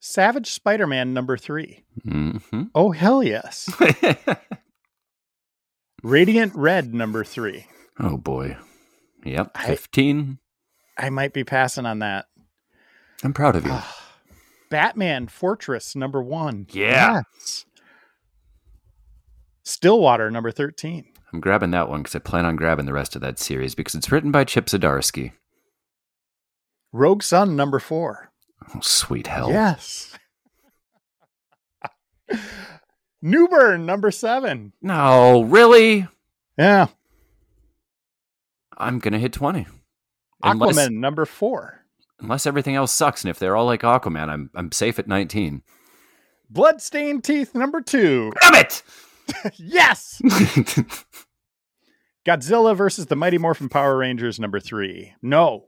Savage 0.00 0.50
Spider 0.50 0.86
Man 0.86 1.14
number 1.14 1.36
3. 1.38 1.84
hmm 2.02 2.36
Oh, 2.74 2.92
hell 2.92 3.22
yes. 3.22 3.70
Radiant 6.02 6.54
Red 6.54 6.94
number 6.94 7.24
3. 7.24 7.66
oh 8.00 8.16
boy. 8.18 8.56
Yep. 9.24 9.52
I- 9.54 9.66
15. 9.66 10.38
I 10.96 11.10
might 11.10 11.32
be 11.32 11.44
passing 11.44 11.86
on 11.86 12.00
that. 12.00 12.26
I'm 13.22 13.32
proud 13.32 13.56
of 13.56 13.64
you. 13.64 13.72
Ah, 13.72 14.12
Batman 14.70 15.28
Fortress 15.28 15.96
number 15.96 16.22
1. 16.22 16.68
Yeah. 16.70 17.22
Yes. 17.38 17.64
Stillwater 19.64 20.30
number 20.30 20.50
13. 20.50 21.06
I'm 21.32 21.40
grabbing 21.40 21.70
that 21.72 21.88
one 21.88 22.02
because 22.02 22.14
I 22.14 22.20
plan 22.20 22.44
on 22.44 22.54
grabbing 22.56 22.86
the 22.86 22.92
rest 22.92 23.16
of 23.16 23.22
that 23.22 23.38
series 23.38 23.74
because 23.74 23.94
it's 23.94 24.12
written 24.12 24.30
by 24.30 24.44
Chip 24.44 24.66
Zdarsky. 24.66 25.32
Rogue 26.92 27.22
Sun 27.22 27.56
number 27.56 27.80
4. 27.80 28.30
Oh, 28.74 28.80
sweet 28.80 29.26
hell. 29.26 29.50
Yes. 29.50 30.16
Newburn 33.22 33.86
number 33.86 34.10
7. 34.10 34.72
No, 34.80 35.42
really? 35.42 36.06
Yeah. 36.58 36.86
I'm 38.76 38.98
going 38.98 39.12
to 39.12 39.18
hit 39.18 39.32
20. 39.32 39.66
Aquaman 40.44 40.68
Unless, 40.70 40.90
number 40.90 41.24
4. 41.24 41.80
unless 42.20 42.46
everything 42.46 42.74
else 42.76 42.92
sucks. 42.92 43.22
And 43.22 43.30
if 43.30 43.38
they're 43.38 43.56
all 43.56 43.66
like 43.66 43.82
Aquaman, 43.82 44.28
I'm, 44.28 44.50
I'm 44.54 44.70
safe 44.72 44.98
at 44.98 45.08
19. 45.08 45.62
Bloodstained 46.50 47.24
Teeth 47.24 47.54
number 47.54 47.80
2. 47.80 48.32
Damn 48.42 48.54
it! 48.54 48.82
yes. 49.56 50.20
Godzilla 52.26 52.76
versus 52.76 53.06
the 53.06 53.16
Mighty 53.16 53.38
Morphin 53.38 53.68
Power 53.68 53.96
Rangers 53.96 54.38
number 54.38 54.60
3. 54.60 55.14
No. 55.22 55.66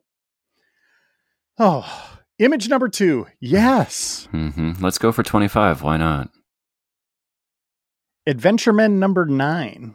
Oh, 1.59 2.19
Image 2.39 2.69
number 2.69 2.89
2. 2.89 3.27
Yes. 3.41 4.29
hmm 4.31 4.73
Let's 4.81 4.99
go 4.99 5.11
for 5.11 5.23
25. 5.23 5.83
Why 5.83 5.97
not? 5.97 6.29
Adventuremen 8.27 8.99
number 8.99 9.25
9. 9.25 9.95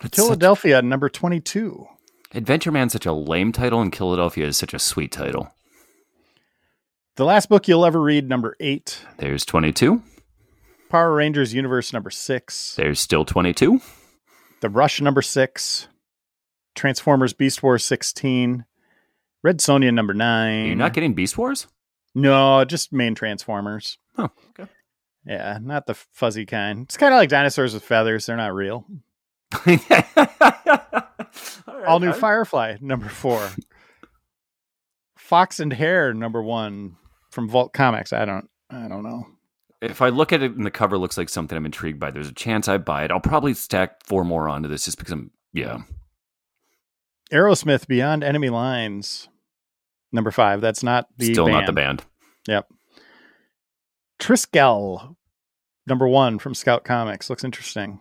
That's 0.00 0.16
such- 0.16 0.24
Philadelphia 0.26 0.82
number 0.82 1.08
22. 1.08 1.86
Adventure 2.34 2.70
Man's 2.70 2.92
such 2.92 3.06
a 3.06 3.12
lame 3.12 3.52
title, 3.52 3.80
and 3.80 3.94
Philadelphia 3.94 4.46
is 4.46 4.56
such 4.56 4.74
a 4.74 4.78
sweet 4.78 5.10
title. 5.12 5.50
The 7.16 7.24
last 7.24 7.48
book 7.48 7.66
you'll 7.66 7.86
ever 7.86 8.00
read 8.00 8.28
number 8.28 8.54
8. 8.60 9.02
There's 9.16 9.44
22. 9.44 10.02
Power 10.90 11.14
Rangers 11.14 11.54
Universe 11.54 11.92
number 11.92 12.10
6. 12.10 12.74
There's 12.76 13.00
still 13.00 13.24
22. 13.24 13.80
The 14.60 14.68
Rush 14.68 15.00
number 15.00 15.22
6. 15.22 15.88
Transformers 16.74 17.32
Beast 17.32 17.62
Wars 17.62 17.84
16. 17.84 18.64
Red 19.42 19.58
Sonja 19.58 19.92
number 19.92 20.14
9. 20.14 20.66
You're 20.66 20.76
not 20.76 20.92
getting 20.92 21.14
Beast 21.14 21.38
Wars? 21.38 21.66
No, 22.14 22.64
just 22.64 22.92
main 22.92 23.14
Transformers. 23.14 23.98
Oh, 24.16 24.30
okay. 24.50 24.70
Yeah, 25.24 25.58
not 25.62 25.86
the 25.86 25.94
fuzzy 25.94 26.46
kind. 26.46 26.82
It's 26.84 26.96
kind 26.96 27.12
of 27.12 27.18
like 27.18 27.28
dinosaurs 27.28 27.74
with 27.74 27.84
feathers. 27.84 28.26
They're 28.26 28.36
not 28.36 28.54
real. 28.54 28.86
All 31.86 32.00
new 32.00 32.12
Firefly 32.12 32.76
number 32.80 33.08
four. 33.08 33.50
Fox 35.16 35.60
and 35.60 35.72
Hare 35.72 36.14
number 36.14 36.42
one 36.42 36.96
from 37.30 37.48
Vault 37.48 37.72
Comics. 37.72 38.12
I 38.12 38.24
don't. 38.24 38.48
I 38.70 38.88
don't 38.88 39.02
know. 39.02 39.26
If 39.80 40.02
I 40.02 40.08
look 40.08 40.32
at 40.32 40.42
it 40.42 40.56
and 40.56 40.66
the 40.66 40.70
cover 40.70 40.98
looks 40.98 41.16
like 41.16 41.28
something 41.28 41.56
I'm 41.56 41.66
intrigued 41.66 42.00
by, 42.00 42.10
there's 42.10 42.28
a 42.28 42.34
chance 42.34 42.66
I 42.66 42.78
buy 42.78 43.04
it. 43.04 43.10
I'll 43.12 43.20
probably 43.20 43.54
stack 43.54 44.04
four 44.04 44.24
more 44.24 44.48
onto 44.48 44.68
this 44.68 44.84
just 44.84 44.98
because 44.98 45.12
I'm, 45.12 45.30
yeah. 45.52 45.78
Aerosmith 47.32 47.86
Beyond 47.86 48.24
Enemy 48.24 48.48
Lines 48.48 49.28
number 50.12 50.30
five. 50.30 50.60
That's 50.60 50.82
not 50.82 51.06
the 51.16 51.32
Still 51.32 51.44
band. 51.46 51.56
not 51.58 51.66
the 51.66 51.72
band. 51.72 52.04
Yep. 52.48 52.66
Triskel 54.18 55.14
number 55.86 56.08
one 56.08 56.38
from 56.38 56.54
Scout 56.54 56.84
Comics 56.84 57.30
looks 57.30 57.44
interesting. 57.44 58.00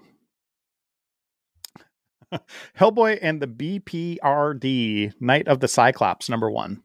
Hellboy 2.79 3.19
and 3.21 3.41
the 3.41 3.47
BPRD 3.47 5.13
Night 5.19 5.47
of 5.47 5.59
the 5.59 5.67
Cyclops 5.67 6.29
number 6.29 6.49
one. 6.51 6.83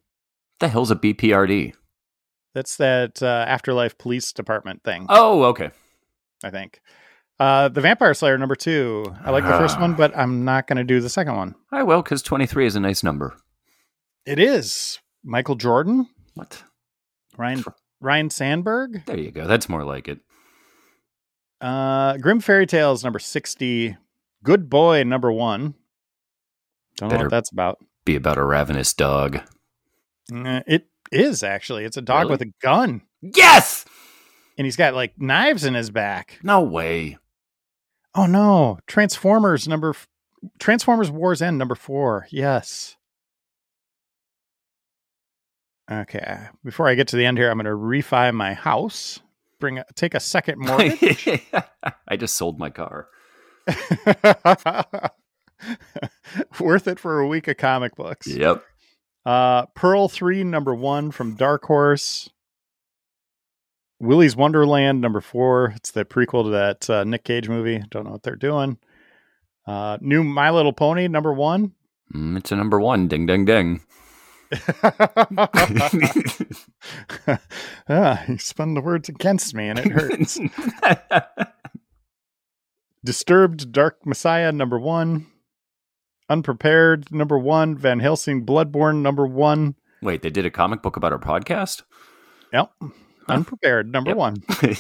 The 0.61 0.69
hell's 0.69 0.91
a 0.91 0.97
BPRD? 0.97 1.75
That's 2.55 2.77
that 2.77 3.23
uh, 3.23 3.45
Afterlife 3.49 3.97
Police 3.99 4.33
Department 4.33 4.83
thing. 4.85 5.07
Oh, 5.09 5.45
okay. 5.45 5.71
I 6.45 6.51
think. 6.51 6.81
Uh, 7.41 7.69
the 7.69 7.81
Vampire 7.81 8.15
Slayer 8.15 8.39
number 8.39 8.55
two. 8.55 9.05
I 9.25 9.31
like 9.31 9.43
the 9.45 9.51
first 9.59 9.81
one, 9.81 9.95
but 9.95 10.17
I'm 10.17 10.45
not 10.45 10.67
going 10.69 10.77
to 10.77 10.85
do 10.85 11.01
the 11.01 11.09
second 11.09 11.35
one. 11.37 11.55
I 11.73 11.83
will, 11.83 12.03
because 12.03 12.23
23 12.23 12.67
is 12.67 12.77
a 12.77 12.81
nice 12.81 13.03
number. 13.03 13.35
It 14.27 14.39
is 14.39 15.01
Michael 15.25 15.57
Jordan, 15.57 16.07
What? 16.35 16.63
Ryan 17.37 17.65
Ryne 18.01 18.31
Sandberg, 18.31 19.05
There 19.07 19.19
you 19.19 19.31
go. 19.33 19.47
That's 19.47 19.69
more 19.69 19.85
like 19.85 20.07
it. 20.07 20.21
uh, 21.61 22.17
Grimm 22.19 22.41
Fairy 22.41 22.67
Tales 22.67 23.03
number 23.03 23.19
sixty, 23.19 23.97
Good 24.43 24.69
Boy 24.71 25.03
number 25.05 25.31
one. 25.33 25.75
Don't 26.97 27.11
know 27.11 27.19
what 27.19 27.31
that's 27.31 27.53
about. 27.53 27.79
Be 28.05 28.17
about 28.17 28.39
a 28.39 28.45
ravenous 28.45 28.93
dog. 28.95 29.41
Uh, 30.33 30.61
it 30.67 30.89
is 31.11 31.43
actually. 31.43 31.85
It's 31.85 31.97
a 31.97 32.03
dog 32.03 32.23
Really? 32.23 32.31
with 32.33 32.43
a 32.43 32.53
gun, 32.61 33.03
Yes! 33.21 33.85
and 34.59 34.65
he's 34.67 34.77
got 34.77 34.95
like 34.95 35.21
knives 35.21 35.65
in 35.65 35.75
his 35.75 35.91
back. 35.91 36.39
No 36.43 36.63
way. 36.63 37.19
Oh 38.15 38.27
no! 38.27 38.79
Transformers 38.87 39.67
number 39.69 39.91
f- 39.91 40.09
Transformers 40.59 41.11
Wars 41.11 41.41
End 41.41 41.57
number 41.59 41.75
four. 41.75 42.27
Yes. 42.31 42.97
Okay. 45.91 46.39
Before 46.65 46.89
I 46.89 46.95
get 46.95 47.09
to 47.09 47.17
the 47.17 47.25
end 47.27 47.39
here, 47.39 47.51
I'm 47.51 47.59
going 47.59 47.67
to 47.67 47.71
refi 47.73 48.33
my 48.35 48.55
house. 48.55 49.21
Bring 49.61 49.79
a, 49.79 49.85
take 49.95 50.15
a 50.15 50.21
second 50.21 50.59
mortgage. 50.61 51.29
I 52.09 52.17
just 52.17 52.37
sold 52.37 52.59
my 52.59 52.71
car. 52.71 53.09
Worth 56.61 56.89
it 56.89 56.99
for 56.99 57.21
a 57.21 57.29
week 57.29 57.49
of 57.49 57.57
comic 57.57 57.95
books. 57.95 58.27
Yep. 58.27 58.65
Uh, 59.25 59.67
Pearl 59.67 60.09
3, 60.09 60.45
number 60.45 60.75
one 60.75 61.11
from 61.11 61.35
Dark 61.35 61.65
Horse. 61.65 62.31
Willy's 64.01 64.35
Wonderland, 64.35 65.01
number 65.01 65.21
four. 65.21 65.73
It's 65.77 65.93
the 65.93 66.05
prequel 66.05 66.45
to 66.45 66.51
that 66.51 66.91
uh, 66.91 67.05
Nick 67.05 67.23
Cage 67.23 67.49
movie. 67.49 67.85
Don't 67.89 68.05
know 68.05 68.11
what 68.11 68.25
they're 68.25 68.35
doing. 68.35 68.79
Uh, 69.65 69.97
new 70.01 70.25
My 70.25 70.51
Little 70.51 70.73
Pony, 70.73 71.07
number 71.07 71.33
one. 71.33 71.73
Mm, 72.13 72.37
it's 72.37 72.51
a 72.51 72.57
number 72.57 72.81
one. 72.81 73.07
Ding, 73.07 73.27
ding, 73.27 73.45
ding. 73.45 73.81
ah, 77.89 78.25
you 78.29 78.39
spun 78.39 78.75
the 78.75 78.83
words 78.83 79.09
against 79.09 79.55
me 79.55 79.69
and 79.69 79.79
it 79.79 79.93
hurts. 79.93 80.39
Disturbed 83.05 83.73
Dark 83.73 84.07
Messiah, 84.07 84.53
number 84.53 84.79
one. 84.79 85.27
Unprepared, 86.29 87.13
number 87.13 87.39
one. 87.39 87.77
Van 87.77 88.01
Helsing 88.01 88.47
Bloodborne, 88.47 89.03
number 89.03 89.27
one. 89.27 89.75
Wait, 90.03 90.23
they 90.23 90.31
did 90.31 90.47
a 90.47 90.51
comic 90.51 90.83
book 90.83 90.97
about 90.97 91.13
our 91.13 91.19
podcast? 91.19 91.83
Yep. 92.53 92.73
Unprepared, 93.29 93.91
number 93.91 94.11
yep. 94.11 94.17
one. 94.17 94.43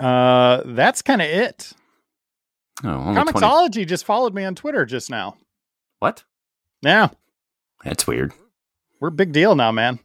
uh, 0.00 0.62
that's 0.66 1.02
kind 1.02 1.22
of 1.22 1.28
it. 1.28 1.72
Oh, 2.84 2.88
Comixology 2.88 3.72
20... 3.72 3.84
just 3.84 4.04
followed 4.04 4.34
me 4.34 4.44
on 4.44 4.54
Twitter 4.54 4.84
just 4.84 5.10
now. 5.10 5.36
What? 6.00 6.24
Yeah. 6.82 7.08
That's 7.84 8.06
weird. 8.06 8.32
We're 9.00 9.08
a 9.08 9.12
big 9.12 9.32
deal 9.32 9.54
now, 9.54 9.72
man. 9.72 10.00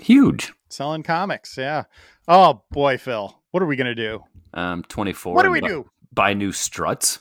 Huge. 0.00 0.52
Selling 0.68 1.02
comics, 1.02 1.56
yeah. 1.56 1.84
Oh 2.26 2.62
boy, 2.70 2.98
Phil. 2.98 3.34
What 3.50 3.62
are 3.62 3.66
we 3.66 3.76
gonna 3.76 3.94
do? 3.94 4.22
Um, 4.54 4.82
twenty 4.84 5.12
four. 5.12 5.34
What 5.34 5.44
do 5.44 5.50
we 5.50 5.60
do? 5.60 5.88
Buy 6.12 6.34
new 6.34 6.52
struts. 6.52 7.20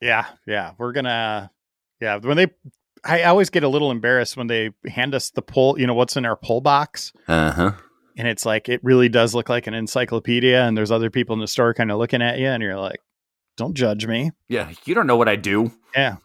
Yeah, 0.00 0.26
yeah. 0.46 0.72
We're 0.78 0.92
gonna 0.92 1.50
yeah, 2.00 2.16
when 2.16 2.36
they 2.36 2.48
I 3.04 3.24
always 3.24 3.50
get 3.50 3.62
a 3.62 3.68
little 3.68 3.90
embarrassed 3.90 4.36
when 4.36 4.46
they 4.46 4.70
hand 4.86 5.14
us 5.14 5.30
the 5.30 5.42
pull, 5.42 5.78
you 5.78 5.86
know, 5.86 5.94
what's 5.94 6.16
in 6.16 6.26
our 6.26 6.36
pull 6.36 6.60
box. 6.60 7.12
Uh-huh. 7.28 7.72
And 8.18 8.28
it's 8.28 8.44
like 8.44 8.68
it 8.68 8.82
really 8.82 9.08
does 9.08 9.34
look 9.34 9.48
like 9.48 9.66
an 9.66 9.74
encyclopedia 9.74 10.62
and 10.62 10.76
there's 10.76 10.90
other 10.90 11.08
people 11.08 11.32
in 11.34 11.40
the 11.40 11.48
store 11.48 11.72
kind 11.72 11.90
of 11.90 11.98
looking 11.98 12.20
at 12.20 12.38
you 12.38 12.48
and 12.48 12.62
you're 12.62 12.78
like, 12.78 13.00
Don't 13.56 13.74
judge 13.74 14.06
me. 14.06 14.32
Yeah, 14.48 14.72
you 14.84 14.94
don't 14.94 15.06
know 15.06 15.16
what 15.16 15.28
I 15.28 15.36
do. 15.36 15.72
Yeah 15.94 16.16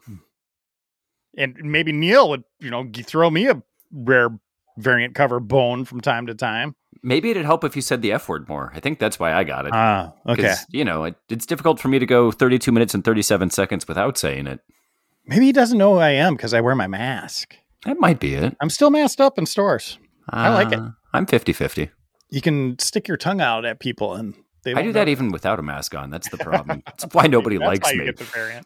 and 1.38 1.55
maybe 1.63 1.91
Neil 1.91 2.29
would, 2.29 2.43
you 2.59 2.69
know, 2.69 2.89
throw 2.93 3.29
me 3.29 3.47
a 3.47 3.61
rare 3.91 4.29
variant 4.77 5.15
cover 5.15 5.39
bone 5.39 5.85
from 5.85 6.01
time 6.01 6.27
to 6.27 6.35
time. 6.35 6.75
Maybe 7.03 7.29
it'd 7.29 7.45
help 7.45 7.63
if 7.63 7.75
you 7.75 7.81
said 7.81 8.01
the 8.01 8.12
F 8.12 8.27
word 8.27 8.47
more. 8.49 8.71
I 8.73 8.79
think 8.79 8.99
that's 8.99 9.19
why 9.19 9.34
I 9.34 9.43
got 9.43 9.65
it. 9.65 9.71
Ah, 9.73 10.13
okay. 10.27 10.55
You 10.69 10.86
know, 10.86 11.03
it, 11.05 11.15
it's 11.29 11.45
difficult 11.45 11.79
for 11.79 11.88
me 11.88 11.99
to 11.99 12.05
go 12.05 12.31
32 12.31 12.71
minutes 12.71 12.93
and 12.93 13.03
37 13.03 13.49
seconds 13.51 13.88
without 13.88 14.17
saying 14.17 14.47
it. 14.47 14.60
Maybe 15.27 15.45
he 15.45 15.51
doesn't 15.51 15.77
know 15.77 15.93
who 15.93 15.99
I 15.99 16.12
am 16.12 16.36
because 16.36 16.53
I 16.53 16.62
wear 16.62 16.75
my 16.75 16.88
mask. 16.88 17.55
That 17.86 17.99
might 17.99 18.19
be 18.19 18.36
it. 18.36 18.55
I'm 18.62 18.69
still 18.69 18.89
masked 18.89 19.21
up 19.21 19.38
in 19.38 19.45
stores. 19.45 19.97
Uh, 20.31 20.38
I 20.38 20.49
like 20.49 20.71
it. 20.71 20.79
I'm 21.13 21.25
50 21.25 21.53
50. 21.53 21.91
You 22.29 22.41
can 22.41 22.77
stick 22.79 23.08
your 23.08 23.17
tongue 23.17 23.41
out 23.41 23.65
at 23.65 23.79
people 23.79 24.15
and 24.15 24.34
they 24.65 24.73
I 24.73 24.81
do 24.81 24.91
that 24.93 25.08
even 25.08 25.31
without 25.31 25.60
a 25.60 25.62
mask 25.62 25.93
on. 25.93 26.10
That's 26.10 26.27
the 26.29 26.38
problem. 26.38 26.81
That's 26.88 27.05
why 27.13 27.27
nobody 27.27 27.60
likes 27.60 27.93
me. 27.93 28.12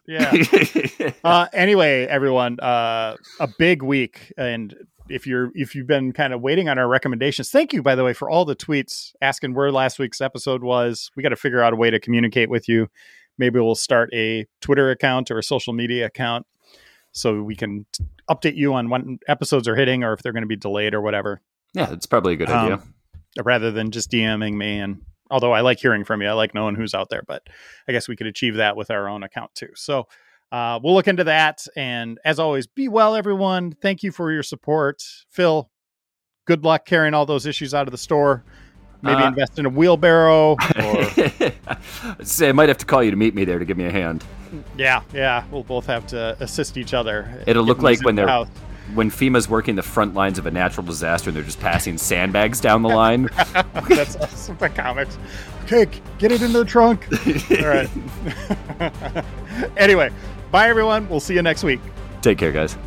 Yeah. 0.07 1.11
uh, 1.25 1.47
anyway, 1.51 2.05
everyone, 2.05 2.57
uh, 2.61 3.17
a 3.41 3.49
big 3.59 3.83
week, 3.83 4.31
and 4.37 4.73
if 5.09 5.27
you're 5.27 5.51
if 5.55 5.75
you've 5.75 5.87
been 5.87 6.11
kind 6.11 6.33
of 6.33 6.41
waiting 6.41 6.69
on 6.69 6.77
our 6.77 6.87
recommendations, 6.87 7.49
thank 7.49 7.73
you 7.73 7.81
by 7.81 7.95
the 7.95 8.03
way 8.03 8.13
for 8.13 8.29
all 8.29 8.45
the 8.45 8.55
tweets 8.55 9.13
asking 9.21 9.53
where 9.53 9.71
last 9.71 9.99
week's 9.99 10.21
episode 10.21 10.63
was. 10.63 11.09
We 11.15 11.23
got 11.23 11.29
to 11.29 11.35
figure 11.35 11.61
out 11.61 11.73
a 11.73 11.75
way 11.75 11.89
to 11.89 11.99
communicate 11.99 12.49
with 12.49 12.67
you. 12.69 12.87
Maybe 13.37 13.59
we'll 13.59 13.75
start 13.75 14.09
a 14.13 14.45
Twitter 14.61 14.91
account 14.91 15.31
or 15.31 15.39
a 15.39 15.43
social 15.43 15.73
media 15.73 16.05
account 16.05 16.45
so 17.11 17.41
we 17.41 17.55
can 17.55 17.85
update 18.29 18.55
you 18.55 18.73
on 18.73 18.89
when 18.89 19.19
episodes 19.27 19.67
are 19.67 19.75
hitting 19.75 20.03
or 20.03 20.13
if 20.13 20.21
they're 20.21 20.33
going 20.33 20.43
to 20.43 20.47
be 20.47 20.55
delayed 20.55 20.93
or 20.93 21.01
whatever. 21.01 21.41
Yeah, 21.73 21.91
it's 21.91 22.05
probably 22.05 22.33
a 22.33 22.37
good 22.37 22.49
um, 22.49 22.65
idea. 22.65 22.81
Rather 23.43 23.71
than 23.71 23.91
just 23.91 24.11
DMing 24.11 24.55
me 24.55 24.79
and 24.79 25.01
although 25.31 25.51
I 25.51 25.61
like 25.61 25.79
hearing 25.79 26.03
from 26.03 26.21
you. 26.21 26.27
I 26.27 26.33
like 26.33 26.53
knowing 26.53 26.75
who's 26.75 26.93
out 26.93 27.09
there, 27.09 27.23
but 27.27 27.47
I 27.87 27.91
guess 27.91 28.07
we 28.07 28.15
could 28.15 28.27
achieve 28.27 28.55
that 28.55 28.75
with 28.75 28.91
our 28.91 29.07
own 29.07 29.23
account 29.23 29.53
too. 29.55 29.69
So 29.75 30.07
uh, 30.51 30.79
we'll 30.81 30.93
look 30.93 31.07
into 31.07 31.25
that. 31.25 31.65
And 31.75 32.19
as 32.25 32.39
always, 32.39 32.67
be 32.67 32.87
well, 32.87 33.15
everyone. 33.15 33.73
Thank 33.81 34.03
you 34.03 34.11
for 34.11 34.31
your 34.31 34.43
support. 34.43 35.01
Phil, 35.29 35.69
good 36.45 36.63
luck 36.63 36.85
carrying 36.85 37.13
all 37.13 37.25
those 37.25 37.45
issues 37.45 37.73
out 37.73 37.87
of 37.87 37.91
the 37.91 37.97
store. 37.97 38.43
Maybe 39.01 39.21
uh, 39.21 39.29
invest 39.29 39.57
in 39.57 39.65
a 39.65 39.69
wheelbarrow. 39.69 40.57
Or... 40.75 42.23
Say, 42.23 42.49
I 42.49 42.51
might 42.51 42.67
have 42.67 42.77
to 42.79 42.85
call 42.85 43.01
you 43.01 43.11
to 43.11 43.17
meet 43.17 43.33
me 43.33 43.45
there 43.45 43.59
to 43.59 43.65
give 43.65 43.77
me 43.77 43.85
a 43.85 43.91
hand. 43.91 44.25
Yeah, 44.77 45.03
yeah. 45.13 45.45
We'll 45.51 45.63
both 45.63 45.85
have 45.85 46.05
to 46.07 46.35
assist 46.39 46.75
each 46.77 46.93
other. 46.93 47.43
It'll 47.47 47.63
look 47.63 47.81
like 47.81 48.03
when 48.03 48.15
they're. 48.15 48.25
The 48.25 48.47
when 48.93 49.11
FEMA's 49.11 49.47
working 49.47 49.75
the 49.75 49.83
front 49.83 50.15
lines 50.15 50.39
of 50.39 50.45
a 50.45 50.51
natural 50.51 50.85
disaster 50.85 51.29
and 51.29 51.37
they're 51.37 51.43
just 51.43 51.59
passing 51.59 51.97
sandbags 51.97 52.59
down 52.59 52.81
the 52.81 52.89
line. 52.89 53.29
That's 53.87 54.15
awesome 54.15 54.57
for 54.57 54.69
comics. 54.69 55.17
Okay, 55.63 55.87
get 56.17 56.31
it 56.31 56.41
in 56.41 56.53
the 56.53 56.65
trunk. 56.65 57.05
All 57.61 57.67
right. 57.67 57.89
anyway, 59.77 60.09
bye 60.51 60.69
everyone. 60.69 61.07
We'll 61.09 61.19
see 61.19 61.35
you 61.35 61.41
next 61.41 61.63
week. 61.63 61.79
Take 62.21 62.37
care, 62.37 62.51
guys. 62.51 62.77